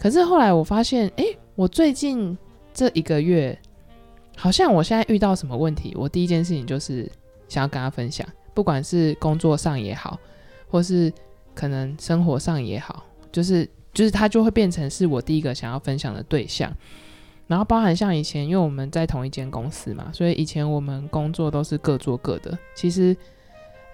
[0.00, 1.24] 可是后来我发现，哎，
[1.56, 2.36] 我最近
[2.72, 3.58] 这一个月，
[4.36, 7.10] 好像我现在遇到什么问题，我第一件事情就是
[7.48, 10.16] 想要跟他分享，不管是工作上也好，
[10.70, 11.12] 或是
[11.52, 16.72] 可能生活上也好，就是就是他就会变成是我第一个想要分享的对象。
[17.48, 22.56] 然后包含像以前，因为我们在同一间公司嘛，所以以前我们工作都是各做各的。
[22.74, 23.16] 其实，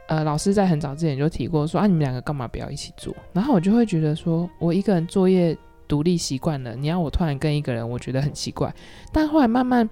[0.09, 3.15] 呃，老师在很早之前就提过说啊，你们两个干嘛不要一起做？
[3.33, 5.57] 然后我就会觉得说，我一个人作业。
[5.87, 8.75] 独立习惯了，你让我突然跟一个人，我觉得很奇怪。
[9.13, 9.89] 但后来慢慢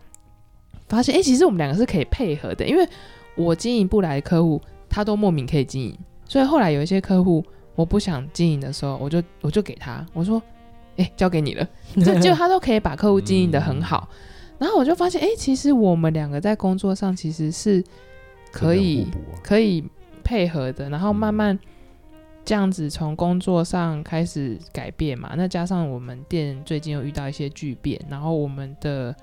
[0.88, 2.88] 发现，哎、欸，其实我们两个是可以配合的，因为
[3.36, 5.96] 我经营不来的客户，他都莫名可以经营。
[6.26, 10.42] 所以后来有一些客户，我不想经营的时候，我就我就给他，我说，
[10.96, 14.08] 哎、欸，交给你了，就就他都可以把客户经营得很好。
[14.58, 17.82] 然后我就发现，哎、欸，其实我们两个在工作上其实是
[18.50, 19.06] 可以
[19.42, 19.84] 可以
[20.24, 20.88] 配合的。
[20.88, 21.58] 然后慢慢。
[22.44, 29.14] 这样子从工作上开始改变嘛，那加上我们店最近又遇到一些巨变，然后我们的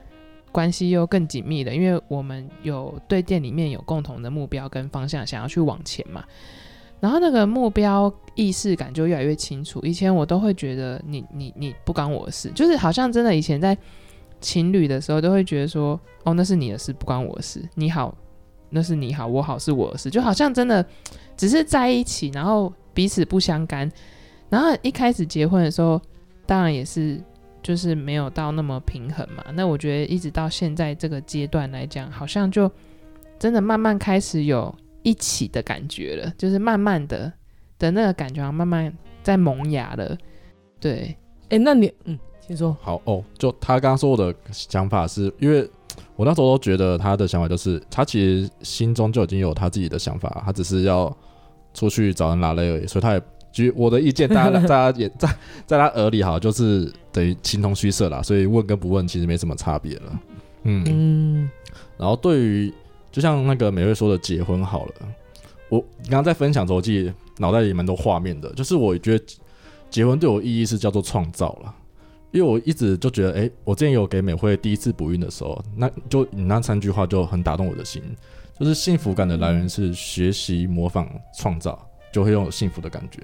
[0.53, 6.23] 关系又更紧密了，因为我们有对店里面有共同的目标跟方向，想要去往前嘛。
[7.01, 9.81] 然后那个目标意识感就越来越清楚。
[9.83, 13.77] 以前我都会觉得你你你不关我的事，就是好像真的以前在
[14.39, 17.61] 情侣的时候都会觉得说，哦，那是你的事，不关我的事。
[17.75, 18.15] 你好，
[18.69, 20.85] 那是你好，我好是我的事，就好像真的
[21.35, 22.73] 只是在一起，然后。
[22.99, 23.89] 彼此不相干，
[24.49, 26.01] 然后一开始结婚的时候，
[26.45, 27.17] 当然也是
[27.63, 29.41] 就是没有到那么平衡嘛。
[29.53, 32.69] 那我觉得一直到现在这个阶段来讲，好像就
[33.39, 37.31] 真的慢慢开始有一起的感觉了，就是慢慢的
[37.77, 40.17] 的那个感觉，慢慢在萌芽了。
[40.77, 41.15] 对，
[41.47, 42.75] 哎，那你嗯，请说。
[42.81, 45.65] 好哦，就他刚刚说我的想法是，因为
[46.17, 51.15] 我那时候都觉得他的想法就是，他其实心中就已经有他自己的想法，他只是要。
[51.73, 55.29] 出去找人拉累而已，所以他也，就我的意见，大家 大家也在
[55.65, 60.19] 在他耳里哈，就是等于形同虚设啦，所以问跟不问其实没什么差别了。
[60.63, 61.49] 嗯嗯。
[61.97, 62.73] 然后对于
[63.11, 64.93] 就像那个美瑞说的结婚好了，
[65.69, 69.25] 我刚刚在分享的时候，我自己脑袋里蛮多画面的，就是我觉得
[69.89, 71.75] 结婚对我意义是叫做创造了，
[72.31, 78.01] 因为我一直就觉得，哎、欸，我之前有给美惠第一次补孕的时候，那就你那三句话就很打动我的心。
[78.59, 81.79] 就是幸福感的来源是学习、模仿、创造，
[82.11, 83.21] 就会拥有幸福的感觉。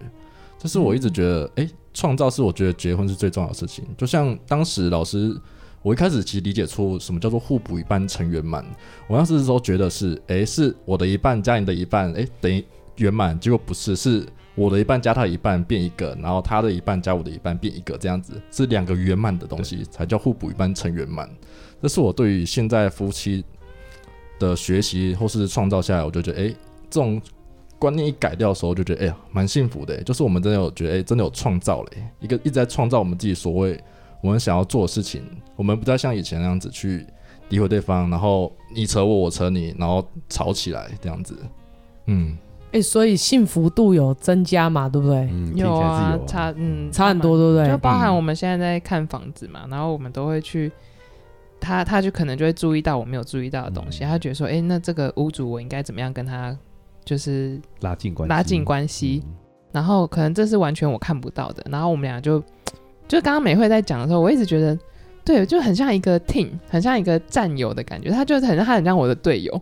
[0.58, 3.86] 这是我一直觉得，哎、创造是我觉得结婚是最重要的事情。
[3.98, 5.36] 就像当时老师，
[5.82, 8.66] 我一开始其实理解错，什么叫做互补一半成圆满。
[9.08, 12.64] 我当时的时候觉得是，哎、是我的一半加你的一半，哎、等于
[12.96, 13.38] 圆满。
[13.38, 21.30] 结果不是，是我的一半加他一半变一个，然后他的一半加我的一半变一个，这样子是两个圆满的东西才叫互补一半成圆满。
[21.82, 23.44] 这是我对于现在夫妻。
[24.40, 26.56] 的学习或是创造下来，我就觉得，哎、欸，
[26.90, 27.22] 这种
[27.80, 30.02] 观念一改掉的时候，就觉得，哎呀，蛮幸福的。
[30.04, 33.80] 就是我们真的有觉得，哎、欸，真的有创造了，一个一直在创造我们自己所谓
[34.22, 35.24] 我们想要做的事情。
[35.56, 37.06] 我们不再像以前那样子去
[37.50, 41.38] 诋毁对方，然后你扯我，我扯你，然后吵起来这样子。
[42.08, 44.90] 嗯，哎、欸，所以幸福度有增加嘛？
[44.90, 45.28] 对不对？
[45.32, 47.68] 嗯、有啊，差嗯差很多，对不对？
[47.68, 50.72] 就包含我们现在在看房子嘛，嗯、然后我们都会去。
[51.60, 56.56] 他他就可能就会注意到我没有注意到的东西，嗯、他觉得说，哎、欸，那这个屋主我应该怎么样跟他
[57.04, 59.34] 就是拉近关系，拉近关系，嗯、
[59.72, 61.66] 然后可能这是完全我看不到的。
[61.72, 62.40] 然后我们俩就
[63.08, 64.78] 就刚刚美惠在讲的时候，我一直觉得，
[65.24, 68.10] 对，就很像一个 team，很像一个战友的感觉。
[68.12, 69.54] 他就是很像他很像我的队友，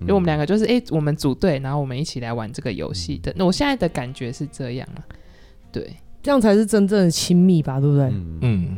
[0.00, 3.32] 因为、嗯、我们两个就是哎、欸，我们组队，然后我们一起来玩这个游戏的。
[3.36, 5.00] 那我现在的感觉是这样啊，
[5.72, 8.06] 对，这样才是真正的亲密吧，对不对？
[8.06, 8.38] 嗯。
[8.42, 8.76] 嗯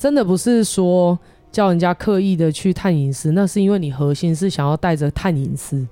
[0.00, 1.18] 真的不是说
[1.50, 5.86] 叫人家刻意的去探隐私，那是因为你核心是想要带着探隐私。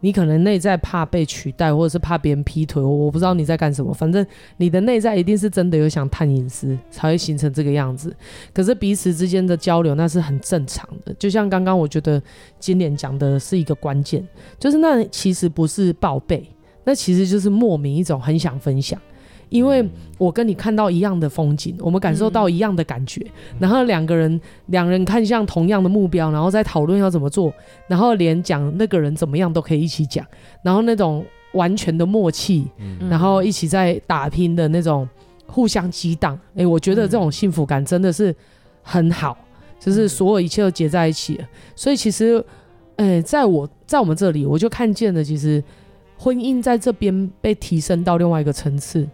[0.00, 3.92] 你可能内在怕被取代，或者是怕别人劈腿，我不知道你在干什么。
[3.94, 4.24] 反正
[4.58, 8.14] 你的内在一定是真的有想探隐私，才会形成这个样子。
[8.52, 11.12] 可是彼此之间的交流那是很正常的。
[11.14, 12.22] 就像刚刚我觉得
[12.60, 14.24] 金莲讲的是一个关键，
[14.60, 16.46] 就是那其实不是报备，
[16.84, 19.00] 那其实就是莫名一种很想分享。
[19.48, 23.20] 因为我跟你看到一样的风景，我们感受到一样的感觉，
[23.52, 27.52] 嗯、然后两个人两人看向同样的目标，然后再讨论要怎么做，
[27.86, 30.26] 然后连讲那个人怎么样都可以一起讲，
[30.62, 35.08] 然后那种完全的默契，嗯、然后一起在打拼的那种
[35.46, 38.34] 互相激荡，哎，我觉得这种幸福感真的是
[38.82, 39.38] 很好，
[39.78, 41.44] 就是所有一切都结在一起了。
[41.76, 42.44] 所以其实，
[42.96, 45.62] 哎，在我在我们这里，我就看见了，其实
[46.18, 49.06] 婚姻在这边被提升到另外一个层次。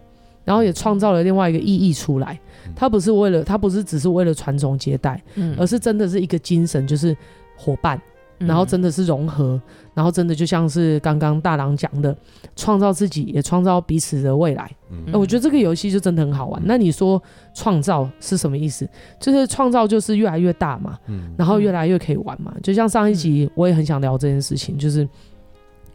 [0.43, 2.39] 然后也创造了另外一个意义出来，
[2.75, 7.15] 它不是为了，它不是只是为了传宗接代，嗯，而是真的是一个精神，就是
[7.55, 8.01] 伙伴，
[8.39, 9.61] 然后真的是融合，
[9.93, 12.15] 然后真的就像是刚刚大郎讲的，
[12.55, 14.69] 创造自己，也创造彼此的未来。
[14.91, 16.61] 嗯，我觉得这个游戏就真的很好玩。
[16.65, 17.21] 那你说
[17.53, 18.87] 创造是什么意思？
[19.19, 22.53] 就是创造就是越来越大嘛，嗯，然后越来越可以玩嘛。
[22.61, 25.07] 就像上一集我也很想聊这件事情，就是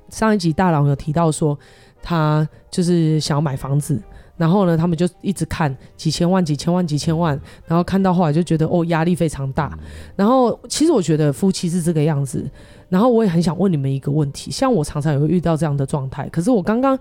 [0.08, 1.58] 上一集大郎有提到说
[2.00, 4.00] 他就是想要买房子。
[4.38, 9.78] 然后呢，他们就一直看几千万、几千万、几千万，然后看到后来就觉得哦，压力非常大。
[10.16, 12.48] 然后其实我觉得夫妻是这个样子。
[12.88, 16.26] 然后我也很想问你们一个问题，像我常常也会遇到这样的状态。
[16.30, 16.98] 可是我刚刚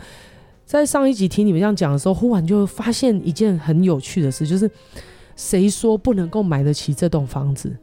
[0.66, 4.70] 在上一集听你们这样讲的时候，忽然就发现一件很有趣的事，就是
[5.38, 7.74] 谁说不能够买得起这栋房子，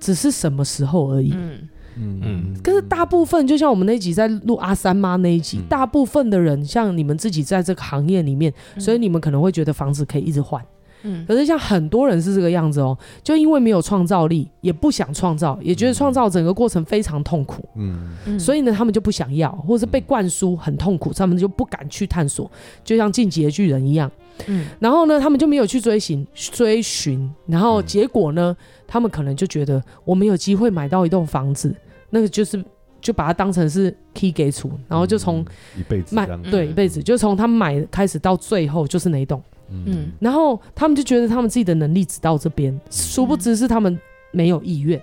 [0.00, 1.32] 只是什么时候而已。
[1.36, 1.68] 嗯
[2.00, 10.64] 嗯嗯，可是大部分就像我们那一集在录阿三妈那一集，嗯、大部分的人像你们自己在这个行业里面，嗯、所以你们可能会觉得房子可以一直换。
[11.02, 17.66] 嗯，可是像很多人是这个样子哦，就因为没有创造力，也不想创造，也觉得创造整个过程非常痛苦。
[17.76, 22.50] 嗯，所以呢，他们就不想要，或者是被灌输很痛苦，他们就不敢去探索，
[22.84, 24.10] 就像进击的巨人一样。
[24.46, 28.54] 嗯，然后呢，他们就没有去追寻追寻，然后结果呢，
[28.86, 31.74] 他们可能就觉得我没有机会买到一栋房子。
[32.10, 32.62] 那个就是，
[33.00, 35.44] 就把它当成是 key 给出，然后就从
[35.78, 43.98] 一辈子买，对，一辈子，就从他们买开始到最后就是那一栋，嗯，然后他们就觉得他们自己的能力只到这边，殊不知是他们
[44.32, 45.00] 没有意愿，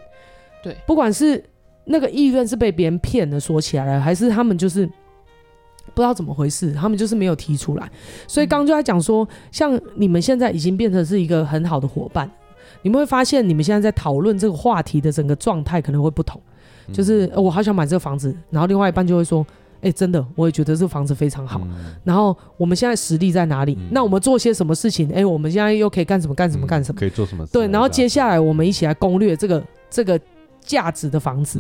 [0.64, 1.44] 对，不管是
[1.86, 4.86] 那个意愿是被别人骗的说起来了，还是他们就是
[5.94, 7.90] 不知道怎么回事，他们就是没有提出来，
[8.28, 12.30] 所以刚刚就在讲说，像你们现在已经变成是一个很好的伙伴，
[12.84, 16.40] 你们会发现你们现在在讨论这个话题的整个状态可能会不同。
[16.94, 19.46] 就是我好想买这个房子，然后另外一半就会说
[19.82, 21.62] ：“哎，真的，我也觉得这个房子非常好。”
[22.04, 23.78] 然后我们现在实力在哪里？
[23.92, 25.12] 那我们做些什么事情？
[25.14, 26.34] 哎，我们现在又可以干什么？
[26.34, 26.66] 干什么？
[26.66, 27.00] 干什么？
[27.00, 27.46] 可以做什么？
[27.48, 30.20] 对，然后接下来我们一起来攻略这个这个
[30.62, 31.60] 价值的房子。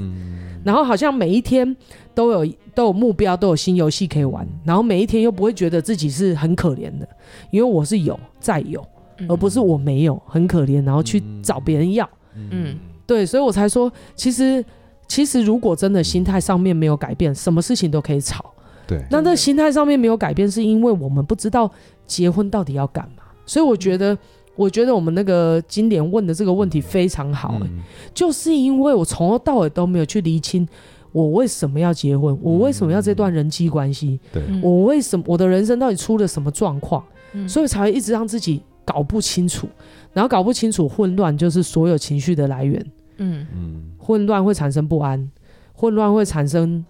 [0.63, 1.75] 然后好像每一天
[2.15, 4.47] 都有都有目标，都有新游戏可以玩。
[4.65, 7.07] 然后每一天又不会觉得自己是很可怜的，
[7.51, 8.85] 因为我是有在有，
[9.29, 12.09] 而不是我没有很可怜，然后去找别人要。
[12.33, 14.63] 嗯，对，所以我才说其实。
[15.07, 18.53] 其实，如果真的心态上面没有改变，什么事情都可以吵。
[18.85, 21.69] 对，那这心态上面没有改变，是因为我们不知道
[22.05, 23.23] 结婚到底要干嘛。
[23.45, 24.17] 所以我觉得，
[24.55, 27.81] 我觉得我们那个经典问的这个问题非常好，欸，嗯，
[28.13, 30.67] 就是因为我从头到尾都没有去厘清
[31.11, 37.03] 我为什么要结婚，我为什么要这段人际关系，对，我为什么我的人生到底出了什么状况，
[37.47, 39.67] 所以才会一直让自己搞不清楚，
[40.13, 42.85] 然后搞不清楚，混乱就是所有情绪的来源。
[43.17, 45.29] 嗯嗯，混乱会产生不安，
[45.73, 46.83] 混乱会产生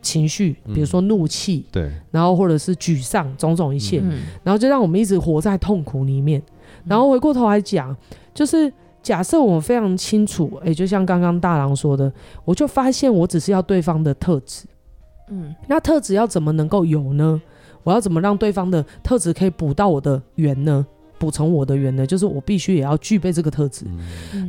[0.00, 4.02] 情绪，比如说怒气，对，然后或者是沮丧，种种一切，
[4.42, 6.42] 然后就让我们一直活在痛苦里面。
[6.84, 7.96] 然后回过头来讲，
[8.34, 12.12] 就是假设我们非常清楚，哎，就像刚刚大郎说的，
[12.44, 14.64] 我就发现我只是要对方的特质，
[15.28, 17.40] 嗯，那特质要怎么能够有呢？
[17.84, 20.84] 我要怎么让对方的特质可以补到我的圆呢？
[21.18, 22.04] 补成我的圆呢？
[22.04, 23.86] 就是我必须也要具备这个特质，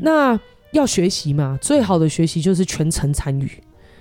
[0.01, 0.39] 那。
[0.73, 3.49] 要学习嘛，最好的学习就是全程参与，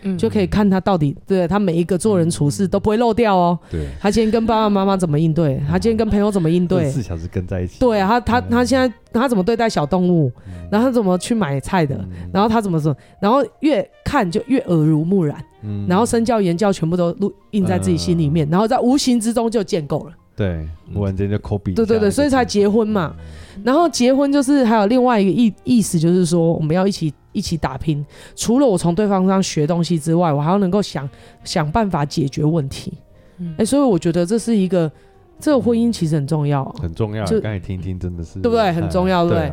[0.02, 3.58] 嗯，就可以看他到底对他每一个做人处事都不会漏掉哦。
[3.70, 5.62] 对，他今天跟爸爸妈妈怎么应对？
[5.68, 6.90] 他今天跟朋友怎么应对？
[6.90, 7.78] 四小时跟在一起。
[7.78, 10.32] 对啊，他他他现在他怎么对待小动物？
[10.70, 11.98] 然后他怎么去买菜的？
[12.32, 12.96] 然后他怎么说？
[13.20, 15.44] 然后越看就越耳濡目染，
[15.86, 20.12] 然后身教言教全部都录印在自己心里面，然后在无形之中就建构了。
[20.34, 21.74] 对，忽然间就 copy。
[21.74, 23.14] 对对对，所以才结婚嘛。
[23.62, 28.04] 然后结婚就是还有另外一个意意思，就是说我们要一起一起打拼。
[28.34, 31.08] 除了我从对方上学东西之外，我还要能够想
[31.44, 32.94] 想办法解决问题。
[33.38, 34.90] 嗯，哎，所以我觉得这是一个
[35.38, 37.24] 这个婚姻其实很重要，很重要。
[37.26, 38.72] 就刚才听听真的是，对不对？
[38.72, 39.52] 很重要，对不对？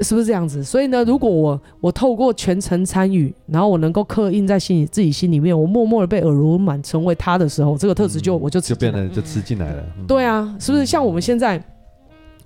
[0.00, 0.62] 是不是这样子？
[0.62, 9.82] 所以呢，如果我我透过全程参与，然后我能够刻印在心里自己心里面，我默默的被耳濡目染成为他的时候，这个特质就、嗯、我就就变得就吃进来了。
[10.06, 11.62] 对啊，是不是像我们现在？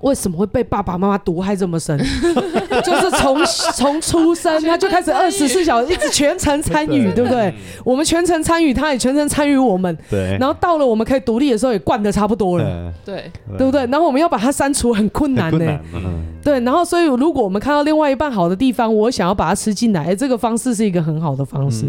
[0.01, 1.99] 为什么会被爸爸妈妈毒害这么深？
[2.84, 3.44] 就是从
[3.74, 7.53] 从出生他就开始二十四小时一直全程参与，对不对？
[7.84, 9.96] 我们全程参与，他也全程参与我们。
[10.09, 10.36] 对。
[10.38, 12.92] 然后到了我们可以独立的时候，也惯得差不多了。
[13.05, 13.30] 对。
[13.57, 13.84] 对不对？
[13.86, 15.80] 然后我们要把它删除很困难呢。
[16.44, 16.61] 对。
[16.61, 21.84] 然后所以如果我们看到另外一半好的地方，我想要把它吃进来，这个方式是一个很好的方式。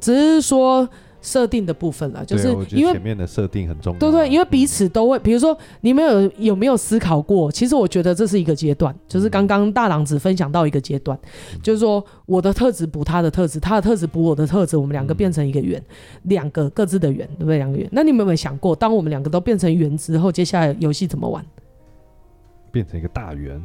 [0.00, 0.86] 只是说。
[1.28, 3.98] 设定的部分了，就是因为前面的设定很重要。
[3.98, 7.52] 对对，因为彼此都会，比如说你们有有没有思考过？
[7.52, 11.18] 其实我觉得这是一个阶段，就是刚刚大郎只分享到一个阶段，
[11.52, 15.82] 嗯、就是说我的特质补他的特质，他的特质补我的特质，我们两个变成一个圆，
[16.22, 17.58] 两、嗯、个各自的圆，对不对？
[17.58, 17.86] 两个圆。
[17.92, 21.44] 那你们有没有想过，当我们两个都变成圆之后，接下来游戏怎么玩？
[22.72, 23.62] 变成一个大圆。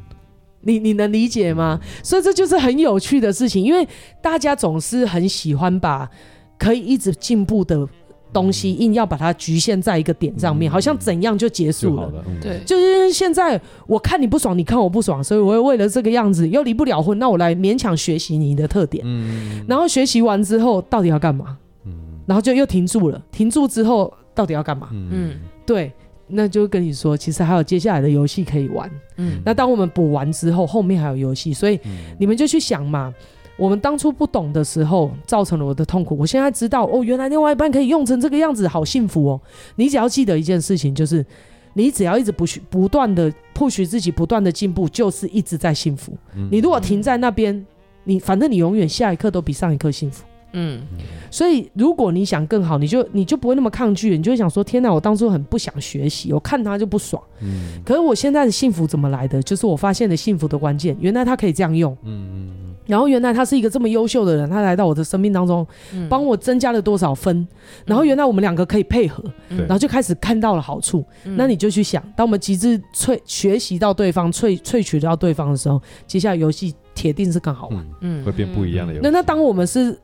[0.61, 1.79] 你你能理解吗？
[2.03, 3.87] 所以这就是很有趣的事情，因为
[4.21, 6.09] 大家总是很喜欢把。
[6.57, 7.87] 可以一直进步的
[8.31, 12.11] 东西，硬要把它局限在一个点上面，好像怎样就结束了。
[12.41, 19.03] 对，就是现在我看你不爽，你看我不爽，所以我会为了这个样子又离不了婚，那我来勉强学习你的特点。
[19.05, 21.57] 嗯，然后学习完之后到底要干嘛？
[21.85, 21.93] 嗯，
[22.25, 23.21] 然后就又停住了。
[23.31, 24.89] 停住之后到底要干嘛？
[24.91, 25.91] 嗯，对，
[26.25, 28.89] 那就跟你说，其实还有接下来的游戏可以玩。
[29.17, 31.79] 嗯，那当我们补完之后，后面还有游戏，所以
[32.17, 33.13] 你们就去想嘛。
[33.55, 36.17] 我们当初不懂的时候，造成了我的痛苦。
[36.17, 39.39] 我现在知道，哦，原来另外一半可以用成这个样子，好幸福哦。
[39.75, 41.25] 你只要记得一件事情，就是
[41.73, 46.17] 你只要一直不去不断的 push 自己，不断的进步，就是一直在幸福。
[46.49, 47.65] 你如果停在那边，
[48.03, 50.23] 你反正你永远下一刻都比上一刻幸福。
[50.53, 50.81] 嗯，
[51.29, 57.21] 所以如果你想更好，你就你就不会那么抗拒，你就会想说：天哪，我当初很不想学习，我看他就不爽。
[57.41, 59.41] 嗯，可是我现在的幸福怎么来的？
[59.43, 61.91] 就是我发现了幸福的关键，原来他可以这样用。
[62.03, 62.49] 嗯嗯。
[62.85, 65.65] 然后原来他是一个这么优秀的人，他来到我的生命当中，
[66.09, 67.47] 帮我增加了多少分？
[67.85, 71.03] 然后原来我们两个可以配合，然后就开始看到了好处。
[71.23, 79.03] 那你就去想，当我们极致萃学习到对方萃萃取到对方的时候，接下来游戏铁定是更好玩，嗯，会变不一样的游戏。
[79.03, 79.97] 那那当我们是。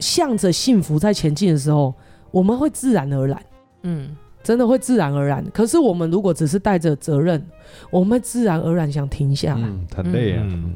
[0.00, 1.94] 向着幸福在前进的时候，
[2.30, 3.42] 我们会自然而然，
[3.82, 5.44] 嗯，真的会自然而然。
[5.52, 7.44] 可是我们如果只是带着责任，
[7.90, 9.54] 我们会自然而然想停下。
[9.56, 10.42] 来，嗯、很累啊。
[10.46, 10.74] 嗯、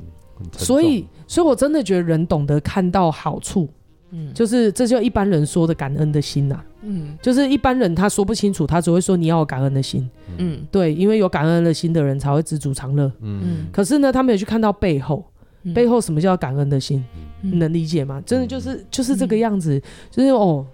[0.52, 3.68] 所以，所以我真的觉得人懂得看到好处，
[4.10, 15.27] 嗯，就是这就一般人说的感恩的心呐、啊，嗯，就是一般人他说不清楚，他只会说你要有感恩的心，嗯，对，因为有感恩的心的人才会知足常乐，嗯，可是呢，他没有去看到背后。
[15.74, 17.04] 背后什么叫感恩的心？
[17.40, 18.22] 你能理解吗？
[18.26, 19.80] 真的就是就是这个样子，
[20.10, 20.66] 就是哦，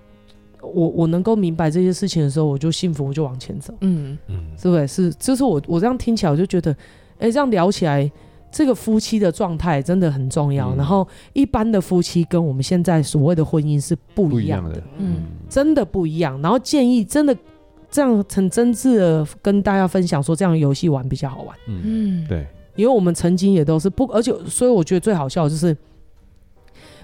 [0.63, 3.75] 我我能够明白这些事情的时候，我就幸福，我就往前走。
[3.81, 4.87] 嗯嗯，是不是？
[4.89, 6.75] 是，就是我我这样听起来，我就觉得，
[7.19, 8.11] 哎，这样聊起来，
[8.51, 10.75] 这个夫妻的状态真的很重要。
[10.75, 16.41] 然后一般的夫妻跟我们现在所谓的婚姻是不一样的，嗯，真的不一样。
[16.41, 17.37] 然后建议真的
[17.91, 21.57] 这样很真挚的跟大家分享说，这样游戏玩比较好玩。
[21.67, 22.47] 嗯，对。
[22.75, 25.77] 因为我们曾经也都是不，而且所以我觉得最好笑的就是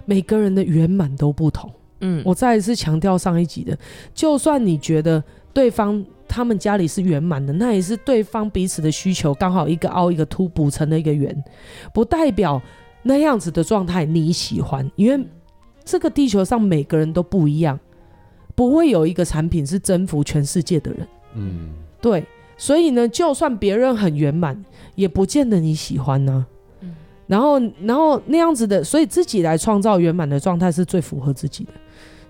[0.05, 1.71] 每个人的圆满都不同。
[2.01, 3.79] 嗯，我再一次强调上一集的，
[4.14, 11.45] 就算你觉得对方他们家里是圆满的，那也是对方彼此的需求刚好一个凹一个凸补成了一个圆，
[11.93, 12.61] 不代表
[13.03, 14.91] 那样子的状态你喜欢。
[14.97, 15.27] 因为
[15.85, 17.79] 这个地球上每个人都不一样，
[18.55, 21.09] 不会有一个产品是征服全世界的人。
[21.35, 21.68] 嗯，
[22.01, 22.25] 对。
[22.61, 24.63] 所以呢，就算别人很圆满，
[24.95, 26.83] 也不见得你喜欢呢、啊。
[26.83, 26.95] 嗯，
[27.27, 31.71] 然后，然后那样子的，所以自己来创造圆满的状态是最符合自己的，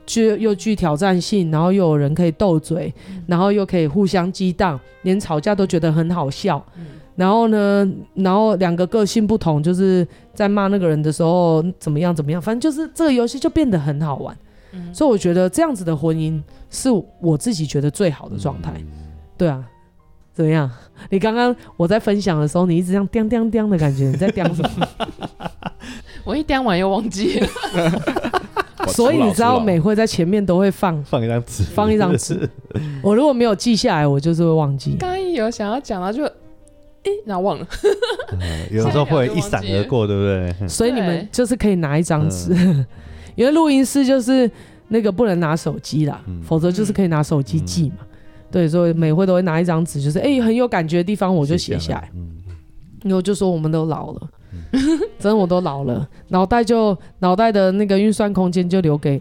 [0.06, 6.64] 具又具挑战性，然后又有人可以斗嘴，嗯、然后又可以互相激荡，连吵架都觉得很好笑。
[6.78, 14.36] 嗯、然后呢，然后两个个性不同，就是在骂那个人的时候怎么样怎么样，反正就是这个游戏就变得很好玩。
[14.70, 16.88] 嗯，所以我觉得这样子的婚姻是
[17.20, 18.74] 我自己觉得最好的状态。
[18.76, 18.86] 嗯、
[19.36, 19.68] 对啊。
[20.40, 20.70] 怎么样？
[21.10, 24.88] 你刚刚我在分享的时候，你一直这样叮叮叮的感觉，你在 叮什么？
[26.24, 27.48] 我一叮完又忘记了。
[28.88, 32.48] 所以你知道美会在前面都会放放一张纸，放一张纸。
[33.02, 34.96] 我如果没有记下来，我就是会忘记。
[34.98, 37.66] 刚刚有想要讲到就，哎，那忘了。
[38.70, 40.22] 有时候会一闪而过，对不
[40.58, 40.68] 对？
[40.68, 42.52] 所以你们就是可以拿一张纸，
[43.36, 44.50] 因为录音室就是
[44.88, 47.96] 那个不能拿手机啦，否则就是可以拿手机记嘛。
[48.50, 52.10] 对，所以每回都会拿一张纸，就是哎、欸、很有感觉的地方，我就写下来。
[52.14, 52.36] 嗯，
[53.04, 54.80] 然后就说我们都老了，嗯、
[55.18, 59.20] 真的我都老了，脑袋就脑袋的那个运算空间就留给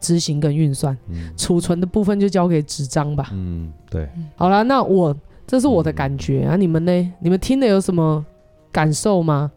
[0.00, 0.96] 执行跟运算，
[1.36, 3.28] 储、嗯、存的部分就交给纸张吧。
[3.32, 4.08] 嗯，对。
[4.36, 5.14] 好了，那我
[5.46, 7.12] 这是我的感觉、嗯、啊，你们呢？
[7.20, 8.24] 你们听了有什么
[8.72, 9.50] 感受吗？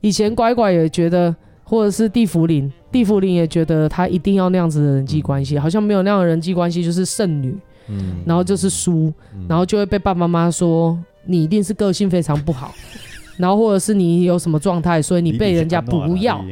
[0.00, 7.58] 以前乖乖也觉得，或者是地福林，地福林也觉得他一定要那样子的人际关系，嗯、好像没有那样的人际关系就是剩女，
[7.88, 12.72] 嗯，然后就是输，嗯、然后就会被爸爸妈妈说你一定是个性非常不好。
[13.38, 16.44] 然后或者是你有什么状态，所以你被人家不要，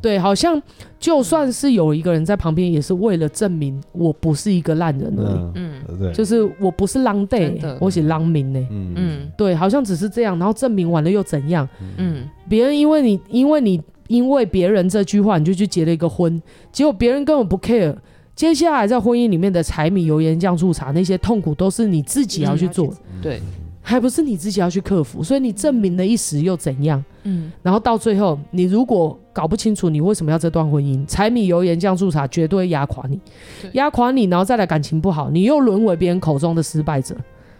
[0.00, 0.62] 对，好像
[1.00, 11.68] 就算是有一个人在旁边，也是为了证明我不是一个烂人而已，嗯，就是我不是浪 day，我写浪民呢，嗯，对，好像只是这样，然后证明完了又怎样？
[11.96, 17.92] 嗯，别人因为你因为你因为别人这句话，你就去结了一个婚，结果别人根本不 care，
[18.38, 23.40] 接下来在婚姻里面的柴米油盐酱醋茶那些痛苦都是你自己要去做，对。
[23.82, 27.04] 还不是你自己要去克服，所以你证明了一时又怎样？
[27.24, 33.18] 嗯，然后到最后，你如果搞不清楚你为什么要这段婚姻，柴米油盐酱醋茶绝对压垮你，
[33.72, 37.16] 压垮你，然后再来感情不好，你又沦为别人口中的失败者。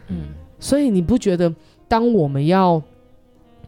[0.08, 0.26] 嗯，
[0.60, 1.52] 所以你不觉得，
[1.88, 2.80] 当我们要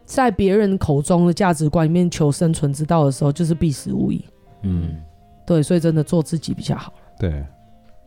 [0.05, 4.23] 在别人口中的价值观里面求生存之道的时候，就是必死无疑。
[4.61, 4.95] 嗯，
[5.45, 6.93] 对，所以真的做自己比较好。
[7.29, 7.45] 对，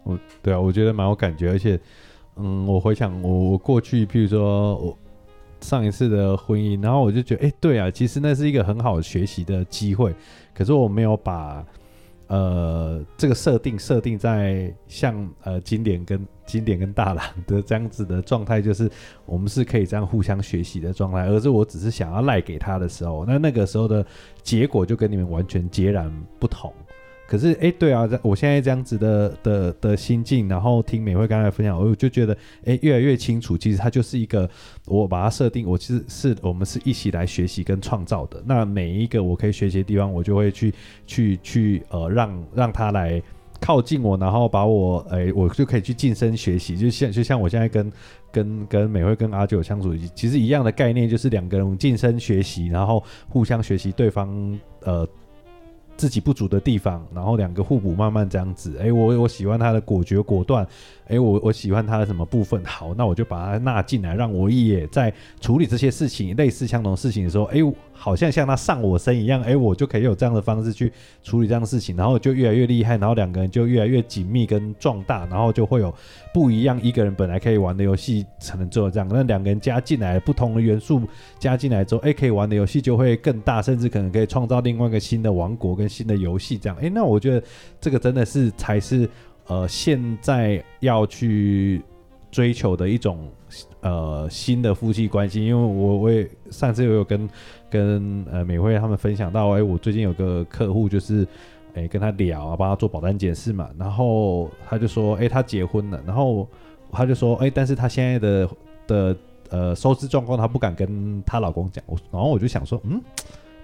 [0.02, 1.80] 我对啊，我觉得蛮有感觉，而且。
[2.36, 4.98] 嗯，我回想我我过去，譬如说我
[5.60, 10.12] 上一次的婚姻，然后我就觉得，哎、对啊，其实那是一个很好学习的机会，
[10.52, 11.64] 可是我没有把
[12.26, 18.90] 呃这个设定设定在像呃经典跟经典跟大郎的这样子的状态，就是
[19.26, 24.04] 我们是可以这样互相学习的状态，而是我只是想要赖给他的时候，那那个时候的
[24.42, 26.74] 结果就跟你们完全截然不同。
[27.26, 34.48] 可是，哎、对啊，我现在这样子的的的心境，然后听美惠刚才分享，我就觉得，哎、越来越清楚，其实它就是一个，
[34.86, 38.42] 我把它设定，我其实是我们是一起来学习跟创造的。
[38.46, 40.72] 那每一个我可以学习的地方，我就会去
[41.06, 43.20] 去去，呃，让让他来
[43.58, 46.76] 靠近我，然后把我，哎、我就可以去晋升学习。
[46.76, 47.90] 就像就像我现在跟
[48.30, 55.08] 跟跟美惠跟阿九相处，其实一样的概念，就是两个人晋升学习，然后互相学习对方，呃。
[55.96, 58.76] 自己不足的地方，然后两个互补，慢慢这样子。
[58.80, 60.66] 哎，我我喜欢他的果决果断。
[61.06, 62.64] 哎，我我喜欢他的什么部分？
[62.64, 67.58] 好，那我就把他纳进来，让我也在处理这些事情，类似相同事情的时候，哎，
[67.92, 70.90] 好像像他上我身一样，哎，我就可以有这样的方式去
[71.22, 75.94] 处理这样的事情，然后就越来越厉害，然后两个人就越来越紧密跟壮大，然后就会有
[76.32, 76.80] 不一样。
[76.82, 81.02] 一个人本来可以玩的游戏，才能做这样，那两个人加进来不同的元素
[81.38, 86.76] 加进来之后，哎，可以玩的游戏就会更大，甚至可能可以创造另外一个新的王国跟新的游戏这样。
[86.80, 87.46] 哎，那我觉得
[87.78, 89.06] 这个真的是才是。
[89.46, 91.82] 呃，现在要去
[92.30, 93.28] 追求的一种
[93.80, 97.28] 呃新的夫妻关系，因为我我也上次我有跟
[97.70, 101.26] 跟呃美惠他们分享到，哎，我最近有个客户就是
[101.74, 106.48] 哎跟他聊啊，帮他做保单解释嘛，然后他就说，哎，他结婚了，然后
[106.90, 108.48] 他就说，哎，但是他现在的
[108.86, 109.16] 的
[109.50, 113.00] 呃收支状况他不敢跟他老公讲，我然后我就想说，嗯。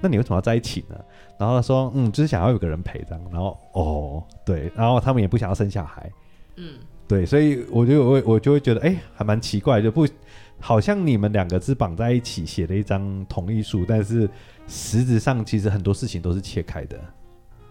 [0.00, 0.96] 那你为什么要在一起呢？
[1.38, 3.24] 然后他说，嗯，就是想要有个人陪这样。
[3.30, 6.10] 然后，哦，对，然后他们也不想要生小孩，
[6.56, 6.74] 嗯，
[7.06, 10.06] 对，所以我就我我就会觉得，哎，还蛮奇怪，就不
[10.58, 14.28] 好像你们两个是绑在一起写了一张同意书，但是
[14.66, 16.98] 实质上其实很多事情都是切开的，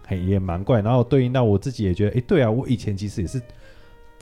[0.06, 0.80] 嘿，也蛮怪。
[0.80, 3.40] 然后对应到我自己也觉得，哎，对啊，我以前其实也是。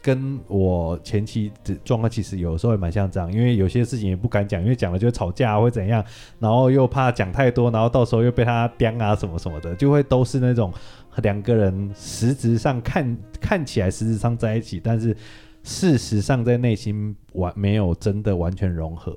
[0.00, 6.04] 跟我前期的状况其实有时候也蛮像这样，因为有些事情也不敢讲，因为讲了就会吵架或怎样，
[6.38, 10.72] 然后又怕讲太多，然后到时候又被他刁啊什么什么的，就会都是那种
[11.22, 15.16] 两个人实质上看 看起来实质上在一起，但是
[15.62, 19.16] 事实上在内心完没有真的完全融合。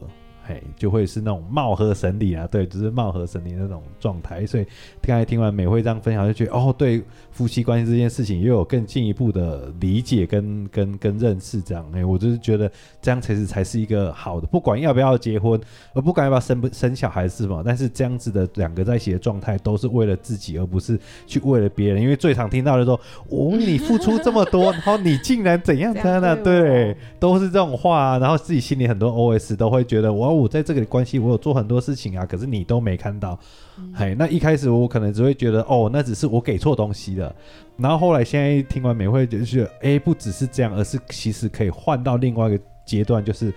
[0.52, 4.46] 嘿，就会是那种貌合神离啊，对，就是貌合神离那种状态。
[4.46, 4.66] 所以
[5.02, 11.62] 刚才听完美惠这样分享，就觉得哦，对夫妻关系这件事情又有更进一步的理解跟跟跟认识。
[11.62, 12.70] 这样，哎，我就是觉得
[13.02, 15.58] 这样才是才是一个好的，不管要不要结婚，
[15.94, 17.62] 而不管要不要生不生小孩是吗？
[17.66, 22.02] 但是这样子的两个在一起的状态，都是为了自己，而不是去为了别人。
[22.02, 23.00] 因为最常听到的说，
[23.30, 28.18] 哦，你付出这么多， 然后你竟然怎样怎样的，对，都是这种话啊。
[28.18, 30.41] 然后自己心里很多 OS 都会觉得我。
[30.42, 33.40] 我在这个关系，我有做很多事情啊，可是你都没看到，
[33.94, 37.34] 嘿、嗯，那一开始我可能只会觉得，哦，那只是我给错东西了。
[37.78, 43.54] 然后后来现在听完美会，就是，哎，不只是这样，而是其实可以换到另外一个阶段，就是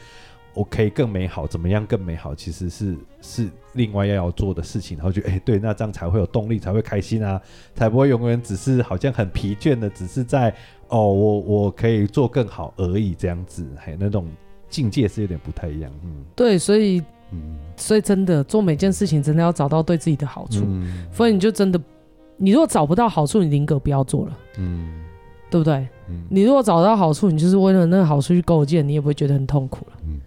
[0.52, 2.34] 我可以更美好，怎么样更美好？
[2.34, 4.96] 其实是是另外要要做的事情。
[4.98, 7.40] 然后就，哎，对，那这样才会有动力，才会开心啊，
[7.74, 10.54] 才不会永远只是好像很疲倦的，只是在，
[10.88, 14.28] 哦，我我可以做更好而已，这样子，嘿，那种。
[14.74, 17.00] 境界是有点不太一样，嗯，对，所以，
[17.30, 17.38] 嗯，
[17.76, 21.80] 所以真的做每件事情，真的要找到对自己的好处，嗯，所以你就真的，
[22.36, 25.04] 你如果找不到好处，你宁可不要做了，嗯，
[25.48, 25.86] 对不对？
[26.08, 29.92] 嗯，你如果找到好处，你就是为了那个好处去构建，你也不会觉得很痛苦了。
[30.08, 30.20] 嗯，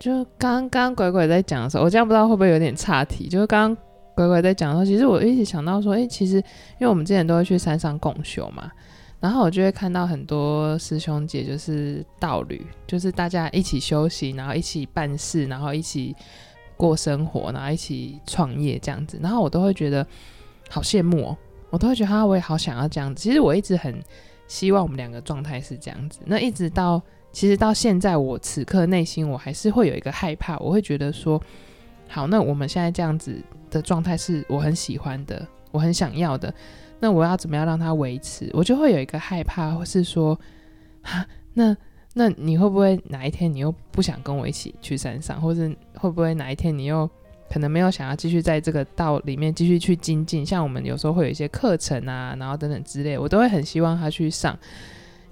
[0.00, 3.84] 就刚刚鬼鬼在讲的时候，我这样不知道会不会有点岔题，就是刚刚
[4.16, 8.68] 乖乖在讲的时候，其实我一直想到说，哎、欸，其实因为我们之前都会去山上共修嘛，
[9.22, 16.14] 然后我就会看到很多师兄姐就是道侣，就是大家一起修行，然后一起办事，然后一起
[16.76, 20.04] 过生活，然后一起创业这样子，然后我都会觉得
[20.68, 21.38] 好羡慕哦，
[21.70, 23.22] 我都会觉得哈，我也好想要这样子。
[23.22, 23.98] 其实我一直很
[24.48, 27.00] 希望我们两个状态是这样子，那一直到
[27.30, 31.40] 其实到现在，我此刻内心我还是会有一个害怕，我会觉得说，
[32.08, 33.42] 好，那我们现在这样子。
[33.72, 36.52] 的状态是我很喜欢的，我很想要的。
[37.02, 38.48] 那我要怎么样让它维持？
[38.52, 40.38] 我就会有一个害怕，或是说，
[41.02, 41.76] 哈，那
[42.14, 47.10] 那你会不会哪一天你又不想跟我一起去山上，或是会不会哪一天你又
[47.50, 50.46] 可能没有想要继续在这个道里面继续去精进？
[50.46, 54.56] 像我们有时候会有一些课程啊，然后等等之类，我都会很希望他去上，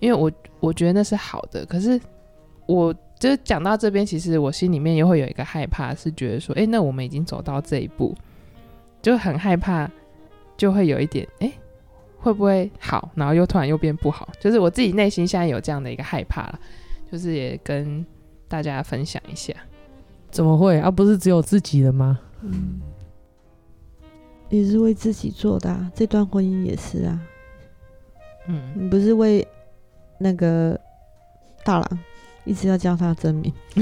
[0.00, 1.64] 因为我我觉得那是好的。
[1.64, 2.00] 可是
[2.66, 2.92] 我。
[3.20, 8.16] 就讲到这边，其实我心里面又会有一个害怕，是觉得说，哎、那我们已经走到这一步，
[9.02, 9.86] 就很害怕，
[10.60, 11.54] 就会有一点，哎、欸，
[12.18, 13.10] 会不会好？
[13.14, 14.28] 然后又突然又变不好？
[14.38, 16.60] 就是我自己内心现在有这样的一个害怕了，
[17.10, 18.04] 就是也跟
[18.46, 19.54] 大家分享一下。
[20.30, 20.78] 怎么会？
[20.78, 22.20] 啊，不是只有自己的吗？
[22.42, 22.78] 嗯，
[24.50, 27.18] 也是为自己做的啊，这段婚姻也是啊。
[28.48, 29.48] 嗯，你不是为
[30.18, 30.78] 那个
[31.64, 31.98] 大郎？
[32.44, 33.50] 一直要叫他真名，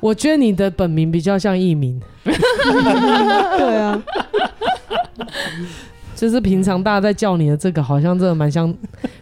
[0.00, 2.00] 我觉得你的本名比较像艺名。
[2.24, 4.02] 对啊，
[6.16, 8.74] 就是平常大家在叫你的这个，好像真的蛮像，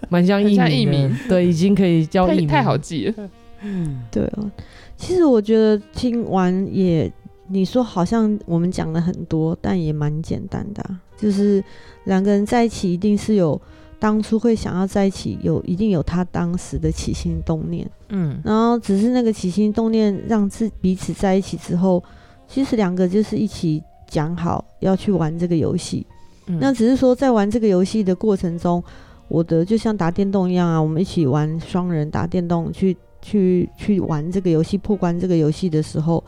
[0.09, 1.14] 蛮像艺名。
[1.29, 3.29] 对，已经可以叫艺名，太好记了。
[3.62, 4.51] 嗯，对哦。
[4.97, 7.12] 其实我觉得听完也，
[7.49, 11.01] 你说好像我们讲了很多，但也蛮简单的啊。
[11.16, 11.62] 就是
[12.05, 13.61] 两个人在一起，一定是有。
[14.01, 22.01] 当初会想要在一起，有一定有他当时的起心动念，嗯，然后只是那个起心动念让自彼此在一起之后，
[22.46, 26.07] 其实两个就是一起讲好要去玩这个游戏，
[26.46, 28.80] 嗯，那只是说在玩这个游戏的过程中，
[29.26, 36.22] 我的就像打电动一样啊，我们一起玩双人打电动，去去去玩这个游戏破关这个游戏的时候，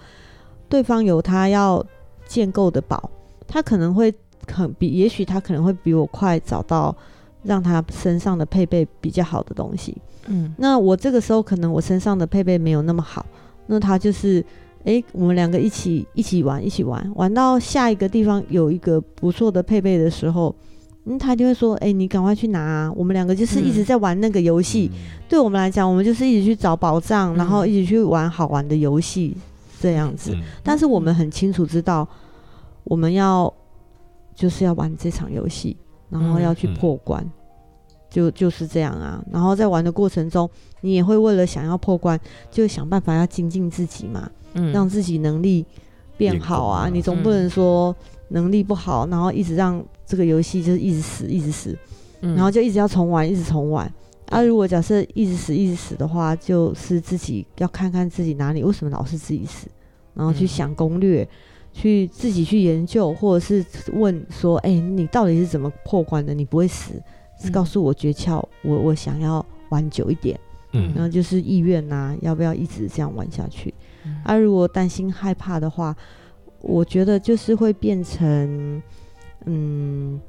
[0.69, 1.85] 对方有他要
[2.27, 3.09] 建构的宝，
[3.47, 4.13] 他可能会
[4.49, 6.93] 很比，也许他可能会比我快找到。
[7.43, 13.25] 让他身上的配备比较好的东西，嗯，那我这个时候可能我身上的配备没有那么好，
[13.67, 14.45] 那他就是，
[14.81, 20.55] 哎、欸，我们两个一起一起玩，一起玩，玩到下一个地方有一个不错的配备的时候，
[21.07, 29.35] 嗯，他就会说，哎、欸，你赶快去拿啊，我们两个就是一直在玩那个游戏，嗯、对我们来讲，我们就是一直去找宝藏，然后一起去玩好玩的游戏
[29.81, 32.07] 这样子，嗯、但是我们很清楚知道，
[32.85, 33.51] 我们要
[34.35, 35.75] 就是要玩这场游戏。
[36.11, 37.31] 然后要去破关，嗯、
[38.11, 39.25] 就就是这样啊。
[39.31, 40.51] 然后在玩的过程中，
[40.81, 42.19] 你也会为了想要破关，
[42.51, 45.65] 就想办法要精进自己嘛，嗯、让自己能力
[46.17, 46.89] 变好啊。
[46.93, 47.95] 你总不能说
[48.29, 51.79] 能力不好，然后一直让这个游戏就是一直死，一直死，
[52.21, 53.91] 嗯、然后就一直要重玩，一直重玩。
[54.27, 59.69] 啊，如果假设一直死，一直死的话，就是自己要看看自己哪里为什么老是自己死，
[60.15, 61.23] 然后去想攻略。
[61.23, 61.29] 嗯
[61.73, 66.35] 去自己去研究，或者是问说：“哎、欸，你到底是怎么破关的？
[66.35, 67.01] 你不会死，
[67.41, 68.45] 是告诉我诀窍。
[68.63, 70.39] 我我想要玩久一点，
[70.73, 73.73] 嗯，然后就是意愿呐、啊，要不要一直这样玩下去？
[74.05, 75.97] 嗯、啊，如果担心害怕的话，
[76.61, 78.83] 我觉得就是会变成，
[79.47, 80.21] 嗯，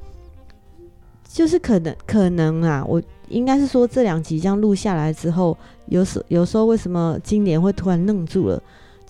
[1.27, 8.61] 就是可能可能啊，我应该是说这两集这样录下来之后，有时有时候为什么今年会突然愣住了？”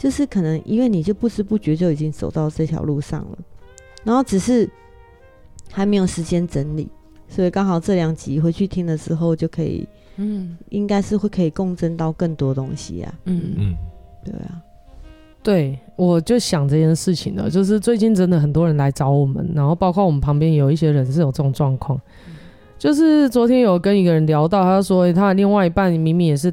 [0.02, 3.38] 就是可能因为你就不知不觉就已经走到这条路上了，
[4.04, 4.68] 然后只是
[5.70, 6.90] 还没有时间整理，
[7.30, 13.76] 所以刚好这两集回去听的时候就可以，嗯，应该是会可以共振到更多东西啊，嗯嗯，
[14.26, 14.60] 对啊，
[15.44, 22.02] 对，我就想这件事情了，就是最近真的很多人来找我们，然后包括我们旁边有一些人是有这种状况，
[22.80, 26.52] 就是昨天有跟一个人聊到，他说他的另外一半明明也是。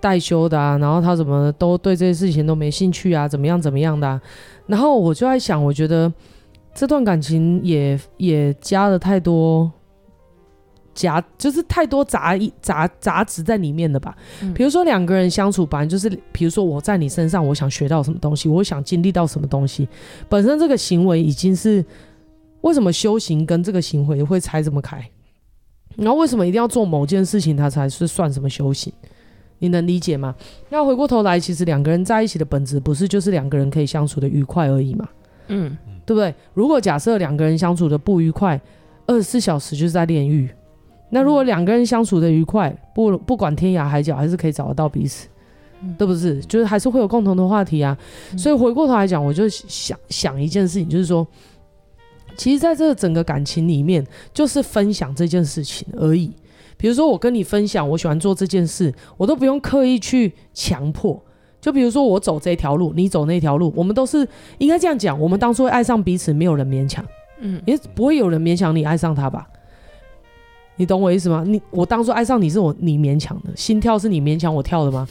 [0.00, 4.20] 代修的啊，然后他怎么都对这些事情都没兴趣啊，怎么样怎么样的啊，
[4.66, 6.12] 然后我就在想，我觉得
[6.74, 9.70] 这段感情也也加了太多
[10.94, 14.16] 夹，就是太多杂杂杂质在里面的吧？
[14.42, 19.88] 嗯，比如说两个人相处，本来就是，比如说我在你身上，我想学到什么东西，我想经历到什么东西，
[20.28, 21.84] 本身这个行为已经是
[22.60, 25.04] 为什么修行跟这个行为会拆这么开？
[25.96, 28.92] 然后为什么一定要做某件事情，它才是算什么修行？
[29.58, 30.34] 你能理解吗？
[30.68, 35.08] 那回过头来，其实两个人在一起的本质不是就是两个人可以相处的愉快而已嘛？
[35.48, 36.34] 嗯，对不对？
[36.54, 38.60] 如果假设两个人相处的不愉快，
[39.06, 40.48] 二十四小时就是在炼狱。
[41.08, 45.28] 那如果两个人相处的愉快，不不管天涯海角，还是可以找得到彼此。
[45.82, 46.40] 嗯、对不是？
[46.40, 47.96] 就是还是会有共同的话题啊。
[48.32, 51.24] 嗯、所以回过头来讲，我就想想一件事情，就是说，
[52.36, 54.04] 其实在这整个感情里面，
[54.34, 56.32] 就是分享这件事情而已。
[56.76, 61.22] 比如说，我跟你分享，我喜欢做这件事，我都不用刻意去强迫。
[61.60, 65.18] 就比如说，我走这条路，你走那条路，我们都是应该这样讲。
[65.18, 67.04] 我们当初会爱上彼此，没有人勉强，
[67.40, 69.48] 嗯，也不会有人勉强你爱上他吧？
[70.76, 71.42] 你懂我意思吗？
[71.46, 75.08] 你我当初爱上你是我你勉强的，心跳是你勉强我跳的吗？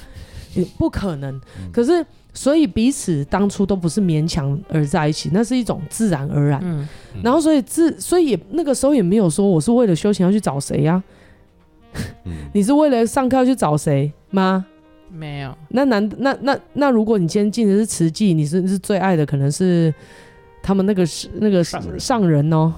[0.54, 1.42] 也不可能。
[1.74, 6.62] 可是，所以彼此当初都不是勉强而在一起，那是一种自然而然。
[6.64, 6.88] 嗯，
[7.22, 11.04] 然后所以自所以也那个时候也没有说我是为了修行要去找谁呀？
[12.54, 14.66] 你是为了上课去找谁吗？
[15.10, 15.56] 没有。
[15.70, 19.94] 那难那那那如果你今天进的是慈济，你是是最爱的，可能是
[20.62, 22.74] 他们那个是那个上人哦。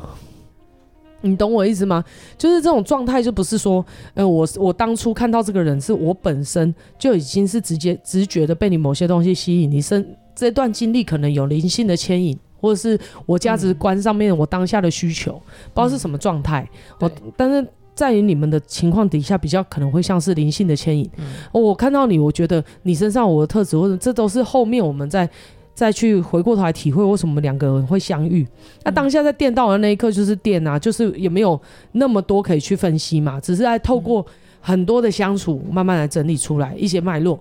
[1.22, 2.03] 你懂我意思吗？
[2.38, 9.72] 就是这种状态，就不是说，呃，我我当初看到这个人，是我本身就已经是直接直觉的被你某些东西吸引。
[9.72, 16.70] 你身这段经历可能有灵性的牵引，或者是我价值观上面我当下的需求，嗯、不知道是什么状态。
[16.99, 17.68] 我但是。
[17.98, 21.10] 在于你们的情况底下，比较可能会像是灵性的牵引。
[21.18, 21.60] 嗯哦。
[21.60, 25.28] 我看到你，我觉得你身上我的特质，或者这都是后面我们再
[25.74, 28.48] 再去回过头来体会为什么两个人会相遇。
[28.84, 31.60] 那当下在电到的那一刻就是电啊，就是也没有
[31.93, 34.24] 那么多可以去分析嘛，只是在透过
[34.62, 37.39] 很多的相处，慢慢来整理出来一些脉络。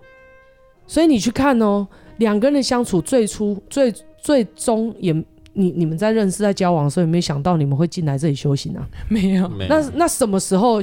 [0.87, 1.87] 所以你去看哦，
[2.17, 5.15] 两个人的相处最初最最终也。
[5.59, 8.87] 你你们在认识在交往的时候，有没有想到你们会进来这里修行啊？
[9.09, 9.51] 没有。
[9.71, 10.79] 那那什么时候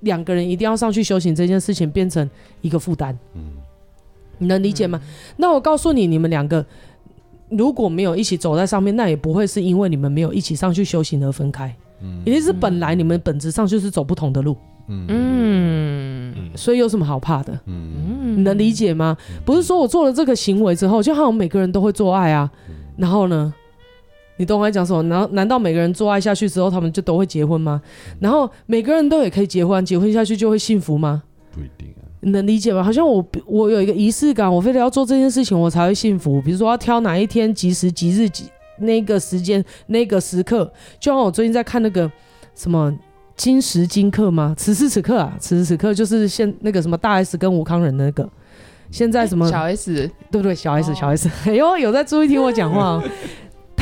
[0.00, 2.28] 两个人一定要上去修行这件事情变成
[2.60, 3.16] 一个负担？
[3.34, 3.42] 嗯，
[4.38, 5.00] 你能理解吗？
[5.02, 6.64] 嗯、那我告诉你，你们两个
[7.50, 11.74] 如果没有一起走在上面，那也不会是因为你们没有一起上去修行而分开。
[12.00, 14.56] 嗯，一定是本来你们本质上就是走不同的路。
[14.86, 17.58] 嗯嗯，所以有什么好怕的？
[17.66, 19.16] 嗯，你能理解吗？
[19.44, 22.48] 不是说我做了这个行为之后，就好像每个人都会做爱啊，
[22.96, 23.52] 然后呢？
[24.36, 25.02] 你懂我在讲什么？
[25.08, 27.80] 然后难道每个人做爱下去之后，他们就都会结婚吗？
[28.18, 31.22] 然后每个人都也可以结婚，结婚下去就会幸福吗？
[31.52, 32.02] 不一定啊。
[32.20, 32.82] 你能理解吗？
[32.82, 36.40] 好像我我有一个仪式感，我非得要做这件事情，我才会幸福。
[36.40, 38.44] 比如说要挑哪一天吉时吉日几
[38.78, 40.64] 那个时间那个时刻，
[40.98, 42.10] 就像我最近在看那个
[42.54, 42.92] 什么
[43.36, 44.54] 今时今刻吗？
[44.56, 48.28] 此时此刻啊，此时此刻就是现那个什么大 S 跟吴康仁那个，
[48.90, 50.54] 现在什么、欸、小 S 对不对？
[50.54, 53.02] 小 S、哦、小 S，哎呦，有在注意听我讲话。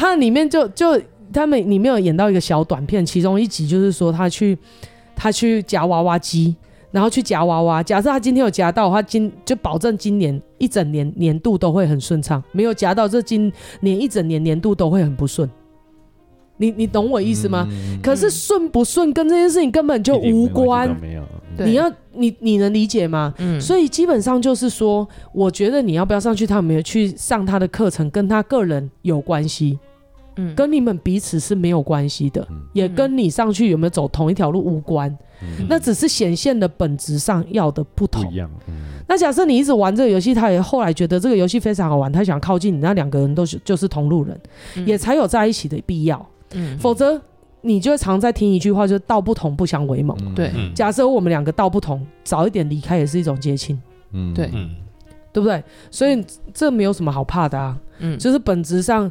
[0.00, 0.98] 他里面就就
[1.30, 4.56] 他们里面有演到一个小短片，其中一集就是说他去
[5.14, 6.56] 他去夹娃娃机，
[6.90, 7.82] 然后去夹娃娃。
[7.82, 15.46] 假设他今天有夹到，他今就保证今年一整年年度都会很顺畅；没有夹到，这今年一整年年度都会很不顺。
[16.56, 17.68] 你你懂我意思吗？
[17.70, 20.98] 嗯、可是顺不顺跟这件事情根本就无关。
[20.98, 21.22] 没有，
[21.58, 23.34] 你要你你能理解吗？
[23.36, 23.60] 嗯。
[23.60, 29.78] 所以基本上就是说，我觉得你要不要上去，他有没有去上他的课程，跟他个人有关系。
[30.36, 35.10] 嗯，跟你们彼此是没有关系的，嗯、也跟你上去有没有走同一条路无关，
[35.42, 38.24] 嗯、那只是显现的本质上要的不同。
[38.24, 38.50] 不一样。
[38.68, 38.74] 嗯、
[39.08, 44.40] 那假设你一直玩这个游戏，他也后来觉得这个游戏非常好玩，他想靠近你，那两个人都是就是同路人，
[44.76, 46.24] 嗯、也才有在一起的必要。
[46.54, 47.20] 嗯，否则
[47.60, 50.16] 你就会常在听一句话，就是道不同不相为谋。
[50.34, 53.80] 对、嗯，假设我们两个道不同，早一点离开也是一种结亲。
[54.12, 54.48] 嗯，对，
[55.32, 55.62] 对不对？
[55.90, 56.24] 所以
[56.54, 57.76] 这没有什么好怕的啊。
[57.98, 59.10] 嗯，就是本质上。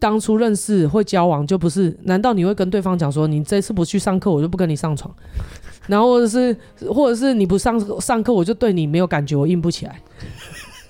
[0.00, 1.96] 当初认识会交往就不是？
[2.02, 5.14] 难道你会跟对方讲说，你这次不去上课，我就不跟你上床？
[5.86, 6.56] 然后或者是，
[6.92, 10.00] 或者是你不上上课，我就对你没有感觉，我硬不起来？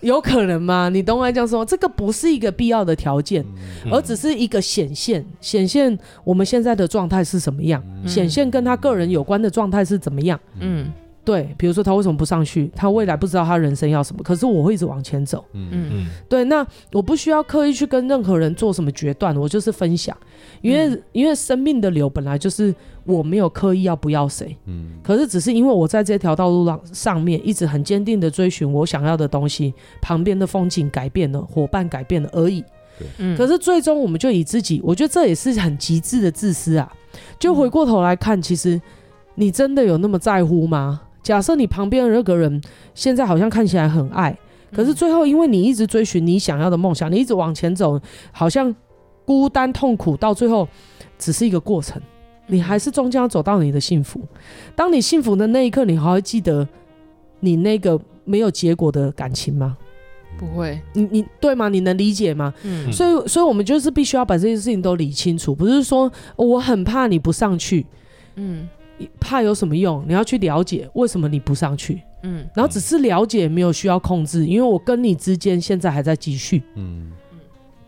[0.01, 0.89] 有可能吗？
[0.89, 3.45] 你懂我来讲说，这个不是一个必要的条件，
[3.91, 10.41] 而只是一个显现，显现我们现在的状态是什么样，显现跟他个人有关的状态是怎么样？
[10.61, 10.91] 嗯。
[11.31, 12.68] 对，比如说他为什么不上去？
[12.74, 15.45] 他未来不知道他人生要什么，可是我会一直往前走。
[15.53, 20.16] 嗯嗯，对，那我不需要刻意去跟任何人做什么决断，我就是分享，
[20.61, 22.74] 因为、嗯、因为生命的流本来就是
[23.05, 29.72] 我没有刻意要不要谁，嗯，可是只是因为我在这条道路上上面一直很坚定的追寻我想要的东西，
[30.03, 32.64] 旁边的风景改变了，伙伴改变了而已。
[33.18, 36.93] 嗯，可是最终我们就以自己，我觉得这也是很极致的自私啊。
[37.39, 38.81] 就回过头来看，其实
[39.37, 41.01] 你真的有那么在乎吗？
[41.23, 42.61] 假设你旁边的那个人
[42.95, 44.37] 现在好像看起来很爱，
[44.73, 48.01] 可是最后因为你一直追寻你想要的梦想，你一直往前走，
[48.33, 48.75] 好像
[49.25, 50.66] 孤单痛苦，到最后
[51.18, 52.01] 只是一个过程，
[52.47, 54.21] 你还是终将要走到你的幸福。
[54.75, 56.66] 当你幸福的那一刻，你还会记得
[57.41, 59.77] 你那个没有结果的感情吗？
[60.39, 61.68] 不会，你你对吗？
[61.68, 62.55] 你能理解吗？
[62.62, 67.85] 嗯，所以所以我们就是必须要把这些事情都理清楚，不是说我很怕你不上去，
[68.37, 68.66] 嗯。
[69.20, 70.05] 怕有什么用？
[70.07, 72.03] 你要去了解为什么你不上去。
[72.22, 77.11] 嗯，然后只是了解，没有需要控制，因为我跟你之间现在还在继续，嗯，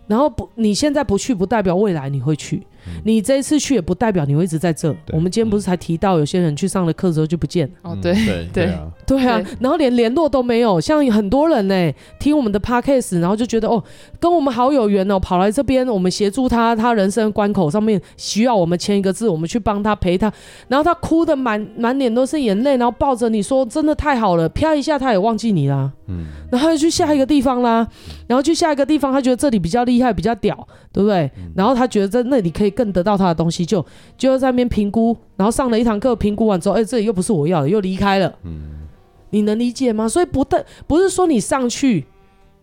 [0.06, 2.66] 然后不，你现在不去，不代表未来你会去。
[3.04, 4.94] 你这一次去也不代表你会一直在这。
[5.12, 7.90] 我们今天不是才提到有些人去上了课之后就不见了？
[7.90, 8.74] 哦，对 对对
[9.06, 10.80] 对啊，然后连联络都没有。
[10.80, 13.82] 像很多人呢，听我们的 podcast，然后就觉得哦，
[14.18, 20.32] 跟我们好有缘哦，跑来这边，我们协助他，他人生关口上面需要我们签一个字，我们去帮他陪他，
[20.68, 27.86] 然后他哭的满满脸都是眼泪，然后抱着你说真的太好了，啪一下他也忘记你啦，嗯，然后就去下一个地方啦，
[28.26, 31.30] 然后去下一个地方，他觉得这里比较厉害，比较屌，对不对？
[31.54, 32.71] 然后他觉得在那里可以。
[32.72, 33.84] 更得到他的东西，就
[34.18, 38.34] 就在那边评估，然后上了一堂课，评估完之后，哎、欸，这里又不是我要的，又离开了。
[38.42, 38.88] 嗯，
[39.30, 40.08] 你能理解吗？
[40.08, 42.04] 所以不但不是说你上去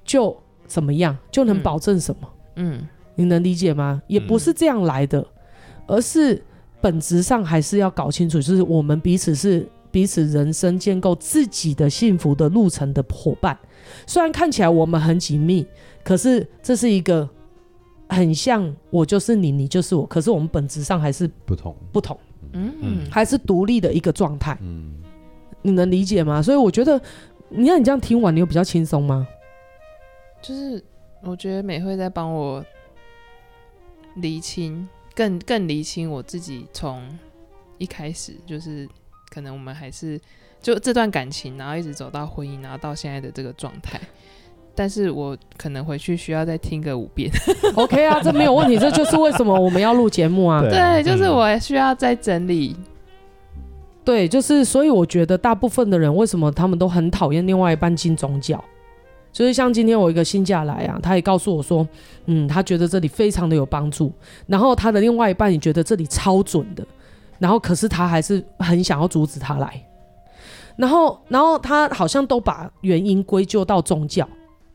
[0.03, 0.35] 就
[0.67, 2.29] 怎么样，就能保证什么。
[2.57, 2.85] 嗯，
[3.15, 4.01] 你能理解吗？
[4.07, 5.25] 也不是这样来的，
[5.87, 6.43] 而是
[6.81, 13.57] 本质上还是要搞清楚，就是我们彼此是彼此人生建构自己的幸福的路程的伙伴。
[14.05, 15.65] 虽然看起来我们很紧密，
[16.03, 17.29] 可是这是一个。
[18.09, 22.19] 很像我就是你，你就是我，可是我们本质上还是不同，不同，
[22.53, 25.01] 嗯嗯，还是独立的一个状态，嗯，
[25.61, 26.41] 你能理解吗？
[26.41, 26.99] 所以我觉得，
[27.49, 29.27] 你看你这样听完，你有比较轻松吗？
[30.41, 30.83] 就是
[31.21, 32.65] 我觉得美会在帮我
[34.15, 37.07] 厘清，更更厘清我自己从
[37.77, 38.89] 一开始就是
[39.29, 40.19] 可能我们还是
[40.61, 43.99] 就这段感情，然后一直走到婚姻，然后到现在的这个状态。
[44.79, 47.29] 但是我可能回去需要再听个五遍
[47.75, 50.61] ，OK 啊，这没有问题，这就是为什么我们要录节目啊。
[50.61, 52.73] 对，就是我需要再整理。
[54.05, 58.63] 对，就是所以我觉得大部分的人为什么他们都很讨厌另外一半进宗教，
[59.33, 61.85] 就是像今天我一个新家来啊，他也告诉我说，
[62.27, 64.13] 嗯，他觉得这里非常的有帮助，
[64.47, 66.87] 然后他的另外一半也觉得这里超准的，
[67.37, 69.85] 然后可是他还是很想要阻止他来，
[70.77, 74.25] 然后然后他好像都把原因归咎到宗教。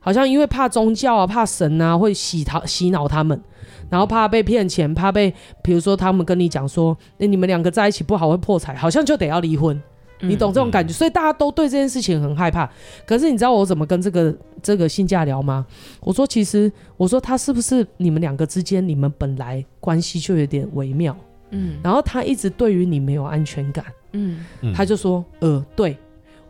[0.05, 3.40] 好像因为怕宗教啊，怕神啊会洗他洗脑他们，
[3.88, 5.32] 然后怕被骗钱，怕被，
[5.62, 9.80] 比如说他们跟你讲说，欸，你们两个在一起不好会破财，好像就得要离婚，
[10.20, 12.70] 你懂这种感觉，嗯，所以大家都对这件事情很害怕。
[13.07, 15.64] 可是你知道我怎么跟这个这个新家聊吗？
[16.00, 21.16] 我说其实，我说他是不是你们两个之间，你们本来关系就有点微妙，
[21.48, 23.82] 嗯，然后他一直对于你没有安全感，
[24.12, 24.44] 嗯，
[24.74, 25.96] 他就说，呃，对。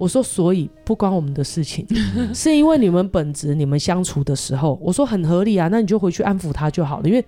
[0.04, 1.86] 我说，所以不关我们的事情，
[2.34, 7.08] 是因为你们本质，你们相处的时候，我说很合理啊，那你就回去安抚他就好了。
[7.08, 7.24] 因为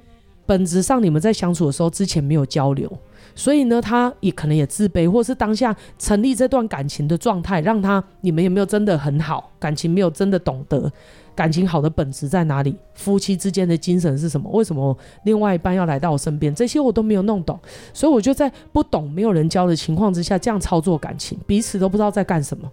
[0.47, 2.91] 本质上你们在相处的时候之前没有交流，
[3.35, 10.91] 所以呢，他也可能也自卑，或是当下成立这段感情的状态，让他你们也没有真的很好，感情没有真的懂得。
[11.35, 12.75] 感情好的本质在哪里？
[12.95, 14.51] 夫妻之间的精神是什么？
[14.53, 16.55] 为什么另外一半要来到我身边？
[16.55, 17.61] 这些我都没有弄懂，
[17.93, 22.67] 所以我就在不懂、没有人教的情况之下，这样操作感情，彼此都不知道在干什么，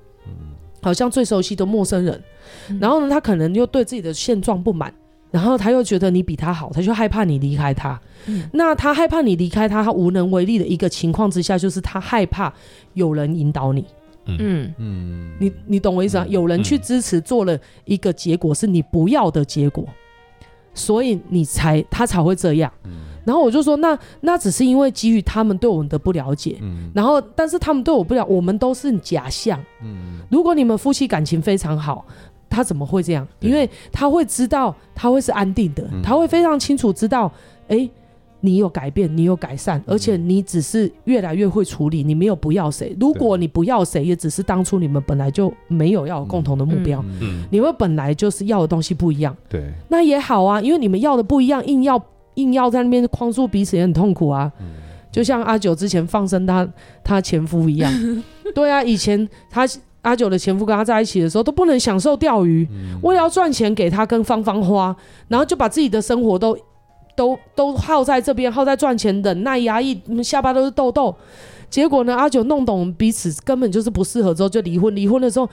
[0.81, 2.23] 好像最熟悉的陌生人。
[2.79, 4.93] 然后呢，他可能又对自己的现状不满，
[5.33, 7.99] 然后他又觉得你比他好，他就害怕你离开他。
[8.51, 12.53] 那他害怕你离开他，他无能为力的一个情况之下，就是他害怕
[12.93, 13.83] 有人引导你。
[14.25, 16.25] 嗯嗯，你你懂我意思啊？
[16.29, 19.83] 有人去支持，做了一个结果是你不要的结果，
[20.75, 22.71] 所以你才他才会这样。
[23.25, 26.61] 然后我就说，那那只是因为基于他们对我们的不了解。
[26.93, 29.59] 然后但是他们对我不了，我们都是假象。
[30.29, 32.05] 如果你们夫妻感情非常好，
[32.53, 33.27] 他怎么会这样？
[33.39, 37.31] 因为他会知道，他会是安定的，他会非常清楚知道，
[37.67, 37.89] 哎。
[38.45, 42.93] 你有改变，你有改善，而且你只是越来越会处理，你没有不要谁。
[42.99, 51.97] 如果你不要谁，也只是当初你们本来就没有要有共同的目标，嗯，你们本来就是要的东西不一样，对，那也好啊，因为你们要的不一样，硬要
[52.33, 54.51] 硬要在那边框住彼此也很痛苦啊，
[55.09, 56.67] 就像阿九之前放生他
[57.01, 57.89] 他前夫一样，
[58.53, 59.65] 对啊，以前他
[60.03, 62.65] 阿九的前夫跟他在一起的时候都不能享受钓鱼，
[63.01, 64.95] 为了要赚钱给他跟芳芳花，
[65.27, 66.57] 然后就把自己的生活都。
[67.15, 71.15] 都都耗在这边，耗在赚钱，忍耐压抑，下巴都是痘痘。
[71.69, 74.95] 结果呢，阿九弄懂彼此根本就是不适合，之后就离婚。
[74.95, 75.47] 离婚的时候，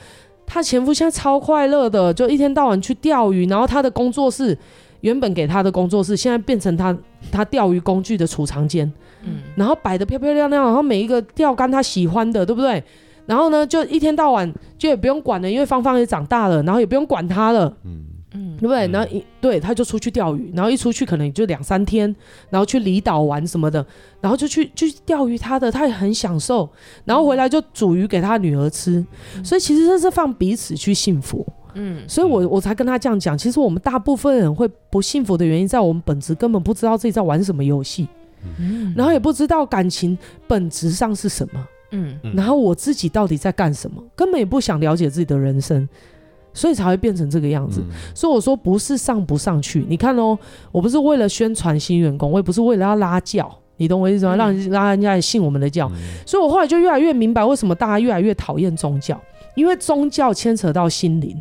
[0.47, 3.47] 他前夫现在超快乐的，就一天到晚去钓鱼。
[3.47, 4.57] 然后他的工作室
[5.03, 6.97] 原本给他的工作室，现在变成他
[7.31, 8.91] 他钓鱼工具的储藏间。
[9.25, 12.83] 嗯，然后摆的漂漂亮亮，然后每一个钓竿他喜欢的，对不对？
[13.31, 17.73] 然后呢，就一天到晚就也不用管了，因为芳芳也长大了，然后也不用管他了。
[17.85, 18.05] 嗯。
[18.33, 18.87] 嗯，对不对？
[18.89, 22.15] 然后一对他就出去钓鱼，然后一出去可能也就两三天，
[22.49, 23.85] 然后去离岛玩什么的，
[24.21, 26.69] 然后就去就去钓鱼，他的他也很享受，
[27.05, 29.05] 然后回来就煮鱼给他女儿吃，
[29.37, 31.45] 嗯、所以其实这是放彼此去幸福。
[31.75, 38.07] 嗯，所以我我才跟他这样讲，其实我们大部分人会不幸福的原因，在我们本质根本不知道自己在玩什么游戏，
[38.61, 40.17] 嗯，然后也不知道感情
[40.47, 41.61] 本质上是什么。
[41.91, 45.89] 嗯，然后我自己到底在干什么，根本也不想了解自己的人生，
[46.53, 47.81] 所以才会变成这个样子。
[47.81, 50.39] 嗯、所以我说不是上不上去，你看哦，
[50.73, 54.37] 我不是为了宣传新员工，我也不是为了要拉教，你懂我意思吗？
[54.37, 55.91] 让让人家信我们的教。
[55.95, 59.21] 嗯、所以我后来就越来越明白，为什么大家越来越讨厌宗教，
[59.55, 61.37] 因为宗教牵扯到心灵，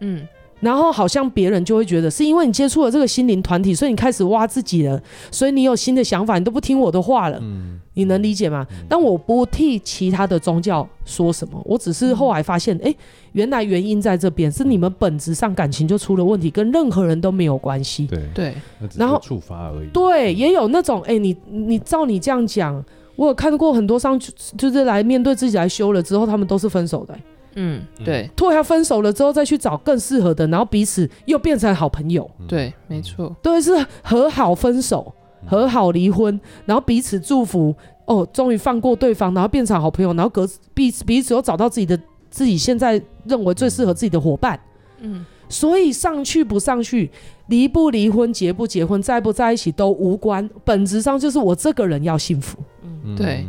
[0.00, 0.26] 嗯。
[0.66, 5.00] 然后好像别人就会觉得是因为你接触了这个心灵团体，所以你开始挖自己了，
[5.30, 7.38] 所以你有新的想法，你都不听我的话了。
[7.40, 8.66] 嗯，你能理解吗？
[8.88, 12.92] 但我不替其他的宗教说什么，我只是后来发现，哎，
[13.30, 18.08] 原来原因在这边，是你们本质上感情就出了问题，跟任何人都没有关系。
[18.08, 18.54] 对对，
[18.96, 19.88] 然后触发而已。
[19.92, 24.18] 对，也有那种，哎，你你照你这样讲，我有看过很多上
[24.58, 27.16] 就是来面对自己来修了之后，他们都是分手的。
[27.56, 32.30] 嗯，对，拖他分手了之后再去找更适合的，然后彼此又变成好朋友。
[32.46, 35.12] 对，没错，对，是和好分手，
[35.46, 41.98] 和好离婚，然后彼此祝福，哦，终于放过对方，然后变成好朋友，然后隔彼此彼此又找到自己的
[42.30, 44.60] 自己现在认为最适合自己的伙伴。
[45.00, 47.10] 嗯，所以上去不上去，
[47.46, 52.58] 离不离婚，结不结婚，在不在一起都无关，本质上就是我这个人要幸福。
[52.82, 53.46] 嗯，对。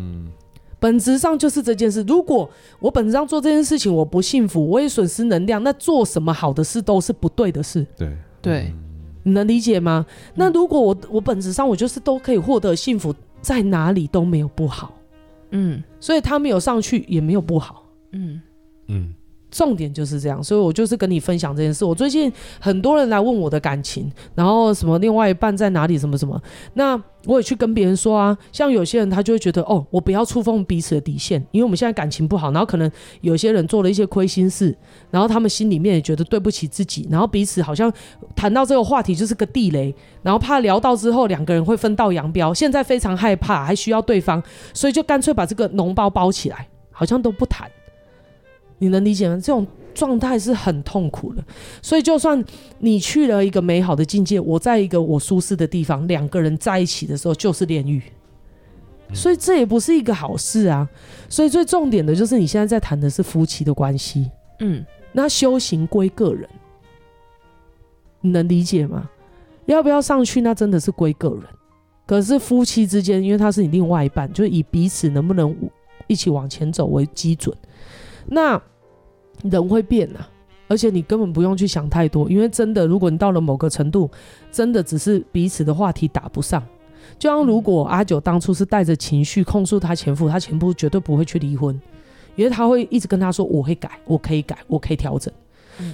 [0.80, 2.04] 本质上就是这件事。
[2.08, 2.50] 如果
[2.80, 7.86] 我本质上做这件事情我不幸福，我也损失能量，那做什么好的事都是不对的事。
[7.98, 8.74] 对对，
[9.24, 10.06] 你能理解吗？
[10.08, 14.94] 嗯、那如果我我本质上我就是都可以获得幸福，在哪里都没有不好。
[15.52, 17.84] 嗯，所以他没有上去也没有不好。
[18.12, 18.42] 嗯
[18.88, 19.14] 嗯。
[19.50, 21.86] 重点就是这样，所以我就是跟你分享这件事。
[21.86, 26.42] 我最近很多人来问我的感情，然后什么另外一半在哪里，什么什么。
[26.74, 32.52] 那我也去跟别人说啊，像有些人他就会觉得，哦，我不要触碰彼此的底线，因为我们现在感情不好。
[32.52, 32.90] 然后可能
[33.22, 34.78] 有些人做了一些亏心事，
[35.10, 37.92] 然后他们心里面也觉得对不起自己，然后彼此好像
[38.36, 42.54] 谈到这个话题就是个地雷，然后怕聊到之后两个人会分道扬镳。
[42.54, 44.42] 现在非常害怕，还需要对方，
[44.74, 47.70] 所以就干脆把这个脓包包起来，好像都不谈。
[48.78, 49.36] 你能理解吗？
[49.36, 51.44] 这种状态是很痛苦的，
[51.82, 52.44] 所以就算
[52.80, 58.02] 你去了一个美好的境界，我在一个我舒适的地方，两个人在一起的时候就是炼狱，
[59.14, 60.88] 所以这也不是一个好事啊。
[61.28, 66.48] 所以最重点的就是你现在在谈的是夫妻的关系，嗯，那修行归个人，
[68.22, 69.10] 你能理解吗？
[69.66, 71.44] 要不要上去，那真的是归个人。
[72.06, 75.54] 可是夫妻之间，因为他是你另外一半，就以彼此能不能
[76.08, 77.54] 一起往前走为基准。
[78.28, 78.62] 那
[79.44, 80.28] 人会变啊，
[80.68, 84.10] 而且你根本不用去想太多，因为真的，如果你到了某个程度，
[84.52, 86.62] 真的只是彼此的话题打不上。
[87.18, 91.80] 就像如果阿九当初是带着情绪控诉他前夫，他前夫绝对不会去离婚，
[92.36, 95.34] 因为他会一直跟他说：“我会改，我可以改，我可以调整。”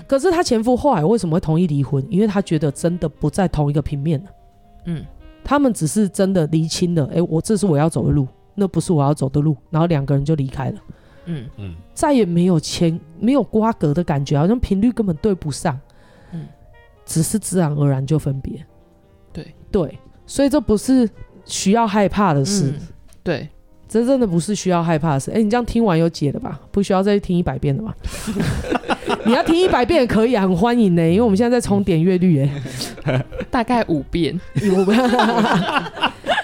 [0.07, 2.03] 可是他前夫后来为什么会同意离婚？
[2.09, 4.29] 因为他觉得真的不在同一个平面了。
[4.85, 5.05] 嗯，
[5.43, 10.79] 他们只是真的厘清了，哎，我这是我要走的路，那不是我要走的路，然后两个人就离开了。
[11.25, 15.79] 嗯嗯，再也没有牵没有瓜葛的感觉，好像频率根本对不上。
[16.31, 16.47] 嗯，
[17.05, 18.65] 只是自然而然就分别。
[19.31, 21.09] 对对，所以这不是
[21.45, 22.73] 需要害怕的事。
[22.77, 22.87] 嗯、
[23.23, 23.49] 对，
[23.93, 25.29] 这真的不是需要害怕的事。
[25.29, 26.59] 哎、欸，你这样听完有解了吧？
[26.71, 27.95] 不需要再听一百遍了吧？
[29.25, 32.49] 你要听一百遍也可以啊，很欢迎呢、欸，因为我们现在在冲点阅率
[33.05, 34.39] 哎，大概五遍。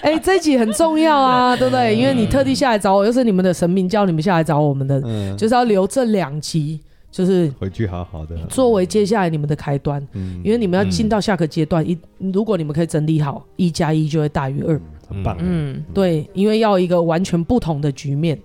[0.02, 1.95] 哎、欸，这一集很重要啊，对不对？
[1.95, 6.80] 因为你特地下来找我，又是你们的神明叫你们下来找我们的，嗯、就是要留这两集，
[7.12, 10.02] 就是回去好好的作为接下来你们的开端。
[10.14, 15.36] 嗯，因为你们要进到下个阶段，一、嗯、如果你们可以整理好，一加一就会大于二，嗯，很棒。
[15.39, 18.39] 嗯，对，因为要一个完全不同的局面，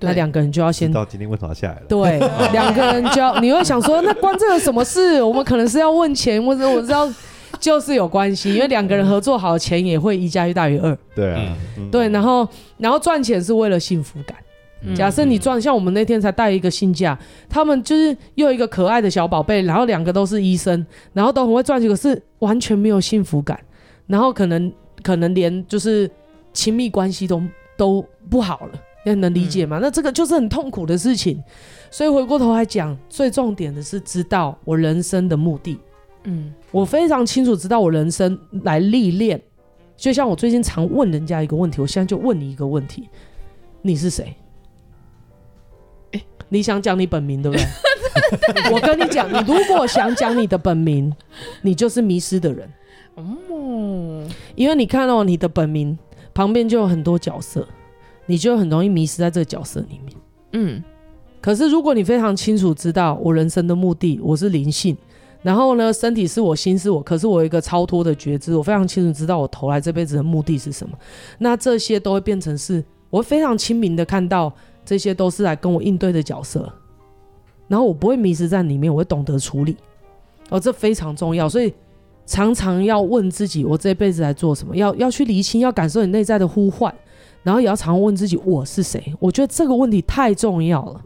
[0.00, 1.82] 那两个人就要先知道今天为什么下来了。
[1.88, 2.18] 对，
[2.52, 5.22] 两个人就要，你会想说，那关这个什么事？
[5.22, 7.10] 我们可能是要问钱，或者我知道。
[7.58, 10.96] 就是有关系，因为两个人合作好，钱也会一加一大于二。
[11.14, 11.54] 对啊，
[11.90, 12.48] 对，然后
[12.78, 14.34] 然后赚钱是为了幸福感。
[14.82, 17.18] 嗯、假设你赚，像我们那天才带一个新家，
[17.50, 23.60] 他们就是又有一个可爱的小宝贝，然后两个都是医生，然后都很会赚钱，可是完全没有幸福感，
[24.06, 26.10] 然后可能可能连就是
[26.52, 27.42] 亲密关系都
[27.76, 29.78] 都不好了，你能理解吗？
[29.78, 31.42] 嗯、那这个就是很痛苦的事情。
[31.90, 35.78] 所以回过头来讲，最重点的是知道我人生的目的。
[36.24, 39.40] 嗯，我非常清楚知道我人生来历练，
[39.96, 43.08] 就像我最近常问人家一个问题，我现在就问你一个问题：
[43.82, 44.36] 你是谁？
[46.12, 47.66] 欸、你想讲你本名对不对？
[48.70, 51.12] 我跟你讲，你如果想讲你的本名，
[51.62, 52.70] 你就是迷失的人。
[53.20, 55.98] 哦，因为你看到、哦、你的本名
[56.34, 57.66] 旁边就有很多角色，
[58.26, 60.16] 你就很容易迷失在这个角色里面。
[60.52, 60.82] 嗯，
[61.40, 64.96] 可是如果你非常清楚知道我人生的目的，我是灵性。
[65.42, 70.94] 然后呢，身体是我，心是我，可是我有一个超脱的觉知，我非常清楚知道我投来这辈子的目的是什么。
[71.38, 74.52] 那这些都会变成是，我非常清明的看到
[74.84, 76.70] 这些都是来跟我应对的角色，
[77.68, 79.78] 然后我不会迷失在里面，我会懂得处理，
[80.50, 81.72] 哦，这非常重要，所以
[82.26, 84.76] 常常要问自己，我这辈子来做什么？
[84.76, 86.94] 要要去厘清，要感受你内在的呼唤，
[87.42, 89.12] 然后也要常问自己，我是谁？
[89.18, 91.00] 我觉得这个问题太重要了，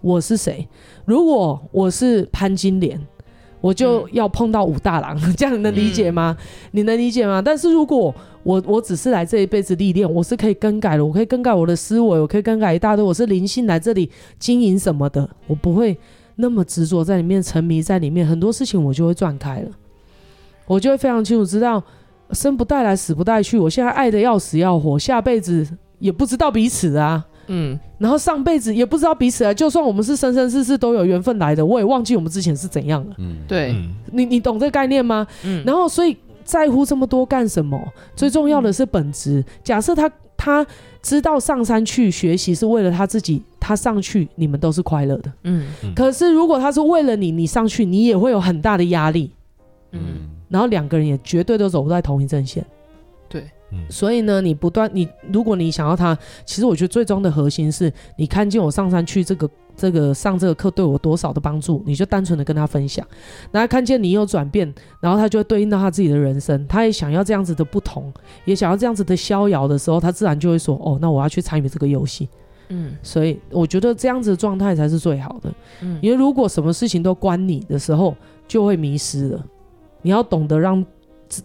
[0.00, 0.68] 我是谁？
[1.04, 3.00] 如果我是潘金莲。
[3.60, 6.36] 我就要碰到武大郎， 这样你能理解吗？
[6.38, 7.40] 嗯、你能理解吗？
[7.40, 13.02] 但是如果我我只是来这一辈子历练，我是可以更改的，我可以更改我的思维，我可以更改一大堆。
[13.02, 15.96] 我是灵性来这里经营什么的，我不会
[16.36, 19.70] 那么执着在里面，沉迷在里面，很多事情我就会转开了，
[20.66, 21.82] 我就会非常清楚知道
[22.32, 23.58] 生不带来，死不带去。
[23.58, 25.66] 我现在爱的要死要活，下辈子
[25.98, 27.24] 也不知道彼此啊。
[27.46, 33.14] 嗯，然后上辈子也不知道彼此啊，就算我们是生生世世都有缘分来的，我也忘记我们之前是怎样了。
[33.18, 33.74] 嗯，对，
[34.10, 35.26] 你你懂这个概念吗？
[35.44, 37.78] 嗯，然后所以在乎这么多干什么？
[38.16, 39.40] 最重要的是本质。
[39.40, 40.66] 嗯、假设他他
[41.02, 45.30] 知道上山去学习是为了他自己，他上去你们都是快乐的。
[45.42, 49.30] 嗯，可是如果他是为了你，你上去你也会有很大的压力。
[49.92, 50.00] 嗯，
[50.54, 52.64] 然后两个人也绝对都走不在同一阵线。
[53.28, 53.44] 对
[53.90, 63.04] 所以呢，你不断你，如果你想要他，其实我觉得最终的核心是你看见我上山去这个这个上这个课对我多少的帮助，你就单纯的跟他分享，
[63.50, 68.12] 然后看见你有转变，然后他就会对应到他自己的人生，他也想要这样子的不同，
[68.44, 72.28] 也想要这样子的逍遥的时候，他自然就会说，哦，那我要去参与这个游戏。
[72.68, 75.52] 嗯，所以我觉得这样子的状态才是最好的。
[75.82, 78.14] 嗯，因为如果什么事情都关你的时候，
[78.46, 79.44] 就会迷失了。
[80.04, 80.86] 你要懂得让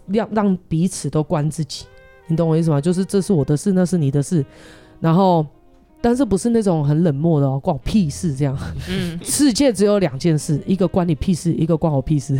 [0.06, 1.86] 让让彼此都关自己。
[2.28, 2.80] 你懂我意思吗？
[2.80, 4.44] 就是这是我的事，那是你的事，
[5.00, 5.44] 然后，
[6.00, 8.56] 但是不是那种很冷漠的哦，关我屁事这样。
[8.88, 12.38] 嗯，世界只有两件事，一个关你屁事，一个关我屁事，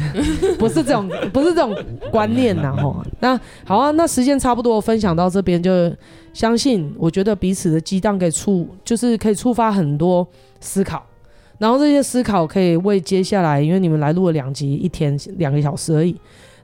[0.61, 1.77] 不是这种，不是这种
[2.13, 3.03] 观念呐吼。
[3.19, 5.93] 那好啊，那时间差不多，分享到这边就
[6.33, 10.25] 相信，我觉得彼此的激荡可以触，就是可以触发很多
[10.61, 11.05] 思考，
[11.61, 16.17] 然后这些思考可以为接下来，因为你们来录了两集，一天两个小时而已。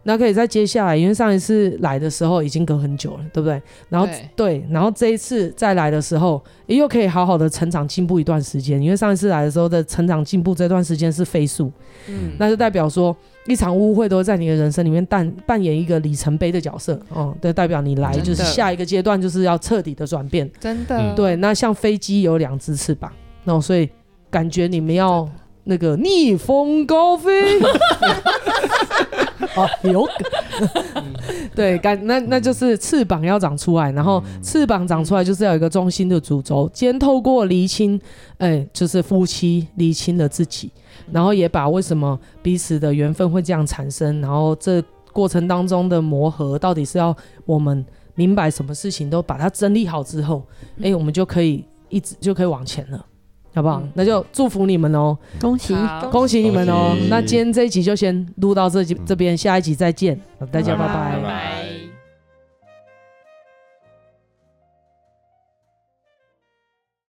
[0.08, 3.60] 那可以在接下来，因为上一次来的时候已经隔很久了，对不对？
[3.88, 8.80] 然后对，对，然后这一次再来的时候，又可以好好的成长进步一段时间。
[8.80, 11.72] 因为上一次来的时候的成长进步这段时间是飞速，
[12.08, 13.14] 嗯，那就代表说
[13.46, 21.34] 一场误会都会在你的人生里面扮扮演一个里程碑的角色，哦、嗯，对，代表你来就是下一个阶段就是要彻底的转变，真的，对。
[21.34, 23.10] 那像飞机有两只翅膀，
[23.42, 23.90] 那所以
[24.30, 25.28] 感觉你们要
[25.64, 27.60] 那个逆风高飞。
[29.54, 30.06] 哦，有，
[31.54, 36.68] 对，感那那就是翅膀要长出来，然后翅膀长出来就是要有一个中心的主轴。
[36.74, 37.98] 今天透过厘清，
[38.36, 40.70] 哎、欸，就是夫妻厘清了自己，
[41.10, 47.16] 然后也把为什么彼此的缘分会这样产生，然后这过程当中的磨合，到底是要
[47.46, 47.82] 我们
[48.14, 50.42] 明白什么事情都把它整理好之后，
[50.80, 53.06] 哎、欸，我们就可以一直就可以往前了。
[53.56, 53.80] 好不好？
[53.82, 55.74] 嗯、那就祝福你们哦，恭喜
[56.12, 56.94] 恭喜你们哦。
[57.08, 60.20] 那今天这一集就先录到这集这边，下一集再见，
[60.52, 60.94] 大家拜拜。
[60.94, 61.75] 拜拜拜拜。